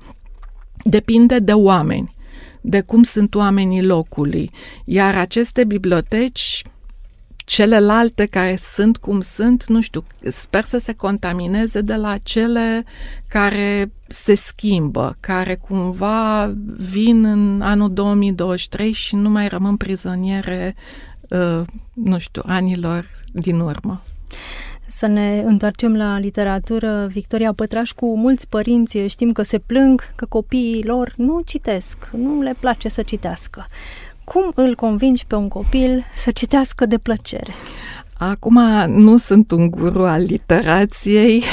depinde 0.84 1.40
de 1.40 1.54
oameni 1.54 2.20
de 2.62 2.82
cum 2.82 3.04
sunt 3.04 3.36
oamenii 3.36 3.84
locului. 3.84 4.52
Iar 4.86 5.18
aceste 5.18 5.64
biblioteci 5.64 6.62
celelalte 7.46 8.26
care 8.26 8.56
sunt 8.74 8.98
cum 8.98 9.22
sunt, 9.22 9.66
nu 9.66 9.82
știu, 9.82 10.04
sper 10.28 10.64
să 10.64 10.78
se 10.78 10.94
contamineze 10.94 11.82
de 11.82 11.96
la 11.96 12.18
cele 12.18 12.86
care 13.28 13.92
se 14.12 14.36
schimbă, 14.36 15.18
care 15.20 15.56
cumva 15.56 16.54
vin 16.92 17.26
în 17.26 17.62
anul 17.62 17.94
2023 17.94 18.92
și 18.92 19.16
nu 19.16 19.30
mai 19.30 19.48
rămân 19.48 19.78
prizoniere, 19.78 20.76
uh, 21.30 21.62
nu 21.94 22.20
știu, 22.20 22.42
anilor 22.46 23.06
din 23.32 23.60
urmă. 23.60 24.02
Să 24.88 25.08
ne 25.08 25.42
întoarcem 25.46 25.96
la 25.96 26.18
literatură. 26.18 27.08
Victoria 27.08 27.54
Pătrașcu, 27.54 28.18
mulți 28.18 28.48
părinți 28.48 28.98
știm 28.98 29.32
că 29.32 29.42
se 29.42 29.60
plâng 29.60 30.14
că 30.16 30.26
copiii 30.26 30.84
lor 30.84 31.14
nu 31.18 31.42
citesc, 31.46 31.98
nu 32.12 32.42
le 32.42 32.56
place 32.60 32.90
să 32.90 33.02
citească. 33.02 33.66
Cum 34.24 34.52
îl 34.56 34.76
convingi 34.76 35.26
pe 35.26 35.36
un 35.36 35.48
copil 35.48 36.06
să 36.16 36.32
citească 36.32 36.86
de 36.86 36.98
plăcere? 36.98 37.52
Acum 38.18 38.60
nu 38.88 39.18
sunt 39.18 39.52
un 39.52 39.70
guru 39.70 40.06
al 40.06 40.22
literației, 40.22 41.44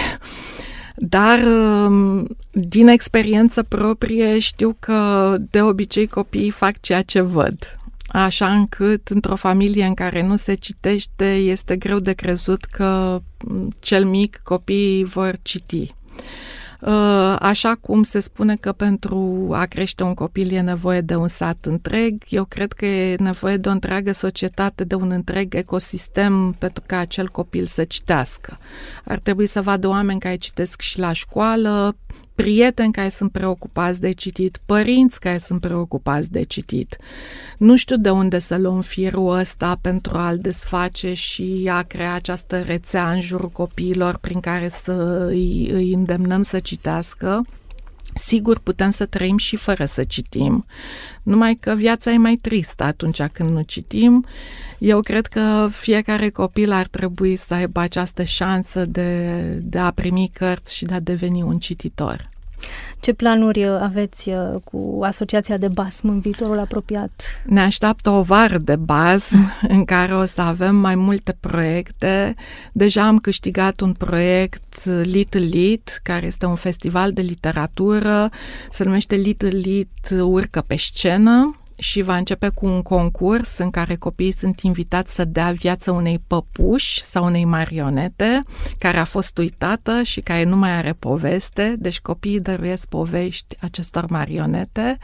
dar 0.98 1.38
um, 1.42 2.26
din 2.50 2.88
experiență 2.88 3.62
proprie 3.62 4.38
știu 4.38 4.76
că 4.78 5.36
de 5.50 5.62
obicei 5.62 6.06
copiii 6.06 6.50
fac 6.50 6.80
ceea 6.80 7.02
ce 7.02 7.20
văd. 7.20 7.76
așa 8.08 8.52
încât 8.52 9.08
într-o 9.08 9.36
familie 9.36 9.84
în 9.84 9.94
care 9.94 10.26
nu 10.26 10.36
se 10.36 10.54
citește 10.54 11.34
este 11.34 11.76
greu 11.76 11.98
de 11.98 12.12
crezut 12.12 12.64
că 12.64 13.20
cel 13.80 14.04
mic 14.04 14.40
copiii 14.44 15.04
vor 15.04 15.34
citi. 15.42 15.94
Uh, 16.80 17.36
așa 17.38 17.74
cum 17.74 18.02
se 18.02 18.20
spune 18.20 18.56
că 18.56 18.72
pentru 18.72 19.48
a 19.52 19.64
crește 19.64 20.02
un 20.02 20.14
copil 20.14 20.52
e 20.52 20.60
nevoie 20.60 21.00
de 21.00 21.14
un 21.14 21.28
sat 21.28 21.64
întreg, 21.64 22.22
eu 22.28 22.44
cred 22.44 22.72
că 22.72 22.86
e 22.86 23.16
nevoie 23.18 23.56
de 23.56 23.68
o 23.68 23.72
întreagă 23.72 24.12
societate, 24.12 24.84
de 24.84 24.94
un 24.94 25.10
întreg 25.10 25.54
ecosistem 25.54 26.54
pentru 26.58 26.82
ca 26.86 26.98
acel 26.98 27.28
copil 27.28 27.66
să 27.66 27.84
citească. 27.84 28.58
Ar 29.04 29.18
trebui 29.18 29.46
să 29.46 29.62
vadă 29.62 29.88
oameni 29.88 30.20
care 30.20 30.36
citesc 30.36 30.80
și 30.80 30.98
la 30.98 31.12
școală, 31.12 31.96
prieteni 32.42 32.92
care 32.92 33.08
sunt 33.08 33.32
preocupați 33.32 34.00
de 34.00 34.12
citit, 34.12 34.60
părinți 34.66 35.20
care 35.20 35.38
sunt 35.38 35.60
preocupați 35.60 36.30
de 36.30 36.42
citit. 36.42 36.96
Nu 37.58 37.76
știu 37.76 37.96
de 37.96 38.10
unde 38.10 38.38
să 38.38 38.56
luăm 38.58 38.80
firul 38.80 39.36
ăsta 39.36 39.78
pentru 39.80 40.16
a-l 40.16 40.38
desface 40.38 41.14
și 41.14 41.68
a 41.70 41.82
crea 41.82 42.14
această 42.14 42.58
rețea 42.60 43.10
în 43.10 43.20
jurul 43.20 43.48
copiilor 43.48 44.16
prin 44.16 44.40
care 44.40 44.68
să 44.68 45.26
îi, 45.28 45.70
îi 45.72 45.92
îndemnăm 45.92 46.42
să 46.42 46.58
citească. 46.58 47.46
Sigur, 48.18 48.58
putem 48.58 48.90
să 48.90 49.06
trăim 49.06 49.36
și 49.36 49.56
fără 49.56 49.84
să 49.84 50.04
citim, 50.04 50.66
numai 51.22 51.54
că 51.54 51.74
viața 51.74 52.10
e 52.10 52.16
mai 52.16 52.36
tristă 52.36 52.82
atunci 52.82 53.22
când 53.22 53.50
nu 53.50 53.62
citim. 53.62 54.26
Eu 54.78 55.00
cred 55.00 55.26
că 55.26 55.68
fiecare 55.70 56.30
copil 56.30 56.72
ar 56.72 56.86
trebui 56.86 57.36
să 57.36 57.54
aibă 57.54 57.80
această 57.80 58.22
șansă 58.22 58.84
de, 58.84 59.40
de 59.62 59.78
a 59.78 59.90
primi 59.90 60.30
cărți 60.32 60.74
și 60.74 60.84
de 60.84 60.94
a 60.94 61.00
deveni 61.00 61.42
un 61.42 61.58
cititor. 61.58 62.30
Ce 63.00 63.12
planuri 63.12 63.64
uh, 63.64 63.78
aveți 63.80 64.28
uh, 64.28 64.36
cu 64.64 65.00
Asociația 65.02 65.56
de 65.56 65.68
BASM 65.68 66.08
în 66.08 66.20
viitorul 66.20 66.58
apropiat? 66.58 67.42
Ne 67.46 67.60
așteaptă 67.60 68.10
o 68.10 68.22
vară 68.22 68.58
de 68.58 68.76
BASM 68.76 69.52
în 69.68 69.84
care 69.84 70.14
o 70.14 70.24
să 70.24 70.40
avem 70.40 70.76
mai 70.76 70.94
multe 70.94 71.36
proiecte. 71.40 72.34
Deja 72.72 73.06
am 73.06 73.18
câștigat 73.18 73.80
un 73.80 73.92
proiect 73.92 74.84
Little 75.02 75.40
Lit, 75.40 76.00
care 76.02 76.26
este 76.26 76.46
un 76.46 76.54
festival 76.54 77.12
de 77.12 77.20
literatură. 77.20 78.30
Se 78.70 78.84
numește 78.84 79.14
Little 79.14 79.48
Lit 79.48 80.10
Urcă 80.20 80.64
pe 80.66 80.76
scenă 80.76 81.57
și 81.78 82.02
va 82.02 82.16
începe 82.16 82.48
cu 82.48 82.66
un 82.66 82.82
concurs 82.82 83.58
în 83.58 83.70
care 83.70 83.94
copiii 83.94 84.30
sunt 84.30 84.60
invitați 84.60 85.14
să 85.14 85.24
dea 85.24 85.52
viață 85.52 85.90
unei 85.90 86.22
păpuși 86.26 87.02
sau 87.02 87.24
unei 87.24 87.44
marionete 87.44 88.42
care 88.78 88.98
a 88.98 89.04
fost 89.04 89.38
uitată 89.38 90.02
și 90.02 90.20
care 90.20 90.44
nu 90.44 90.56
mai 90.56 90.70
are 90.70 90.92
poveste, 90.92 91.74
deci 91.78 92.00
copiii 92.00 92.40
dăruiesc 92.40 92.88
povești 92.88 93.56
acestor 93.60 94.04
marionete. 94.08 94.98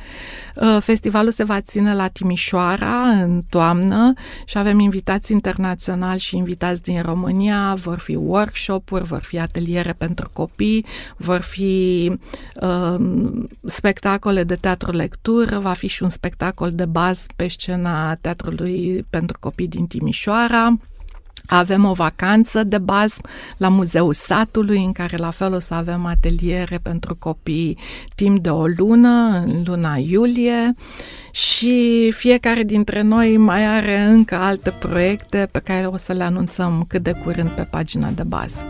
Uh, 0.57 0.77
festivalul 0.81 1.31
se 1.31 1.45
va 1.45 1.61
ține 1.61 1.95
la 1.95 2.09
Timișoara 2.09 3.01
în 3.09 3.43
toamnă 3.49 4.13
și 4.45 4.59
avem 4.59 4.79
invitați 4.79 5.33
internaționali 5.33 6.21
și 6.21 6.37
invitați 6.37 6.83
din 6.83 7.03
România, 7.03 7.75
vor 7.75 7.99
fi 7.99 8.15
workshop-uri, 8.15 9.05
vor 9.05 9.23
fi 9.23 9.39
ateliere 9.39 9.93
pentru 9.93 10.31
copii, 10.33 10.87
vor 11.17 11.41
fi 11.41 12.13
uh, 12.61 12.97
spectacole 13.65 14.45
de 14.45 14.55
teatru-lectură, 14.55 15.59
va 15.59 15.73
fi 15.73 15.87
și 15.87 16.03
un 16.03 16.09
spectacol 16.09 16.64
spectacol 16.65 16.71
de 16.71 16.85
bază 16.85 17.27
pe 17.37 17.49
scena 17.49 18.15
Teatrului 18.15 19.07
pentru 19.11 19.37
Copii 19.41 19.69
din 19.69 19.87
Timișoara. 19.87 20.79
Avem 21.47 21.85
o 21.85 21.93
vacanță 21.93 22.65
de 22.65 22.79
bază 22.79 23.21
la 23.57 23.69
Muzeul 23.69 24.13
Satului, 24.13 24.85
în 24.85 24.93
care 24.93 25.17
la 25.17 25.31
fel 25.31 25.55
o 25.55 25.59
să 25.59 25.75
avem 25.75 26.07
ateliere 26.07 26.79
pentru 26.83 27.17
copii 27.17 27.79
timp 28.15 28.39
de 28.39 28.51
o 28.51 28.67
lună, 28.67 29.43
în 29.47 29.63
luna 29.67 29.97
iulie 29.97 30.75
și 31.31 32.11
fiecare 32.17 32.63
dintre 32.63 33.03
noi 33.03 33.37
mai 33.37 33.67
are 33.67 34.01
încă 34.01 34.35
alte 34.35 34.71
proiecte 34.71 35.49
pe 35.51 35.59
care 35.59 35.87
o 35.87 35.97
să 35.97 36.13
le 36.13 36.23
anunțăm 36.23 36.85
cât 36.89 37.03
de 37.03 37.13
curând 37.13 37.51
pe 37.51 37.63
pagina 37.63 38.11
de 38.11 38.23
bază. 38.23 38.65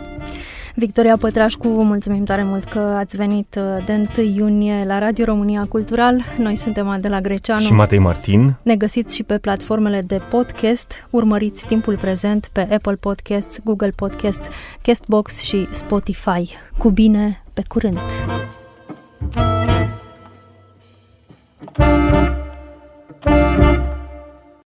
Victoria 0.77 1.17
Pătrașcu, 1.17 1.67
mulțumim 1.67 2.23
tare 2.23 2.43
mult 2.43 2.63
că 2.63 2.79
ați 2.79 3.17
venit 3.17 3.57
uh, 3.57 3.85
de 3.85 4.07
1 4.17 4.27
iunie 4.27 4.83
la 4.87 4.99
Radio 4.99 5.25
România 5.25 5.65
Cultural. 5.69 6.23
Noi 6.37 6.55
suntem 6.55 6.87
Adela 6.87 7.21
Greceanu 7.21 7.61
și 7.61 7.73
Matei 7.73 7.99
Martin. 7.99 8.55
Ne 8.61 8.75
găsiți 8.75 9.15
și 9.15 9.23
pe 9.23 9.37
platformele 9.37 10.01
de 10.01 10.21
podcast. 10.29 11.07
Urmăriți 11.09 11.65
timpul 11.65 11.97
prezent 11.97 12.49
pe 12.51 12.67
Apple 12.71 12.95
Podcasts, 12.95 13.59
Google 13.63 13.93
Podcasts, 13.95 14.47
Castbox 14.81 15.41
și 15.41 15.67
Spotify. 15.71 16.57
Cu 16.77 16.89
bine, 16.89 17.43
pe 17.53 17.63
curând! 17.67 17.99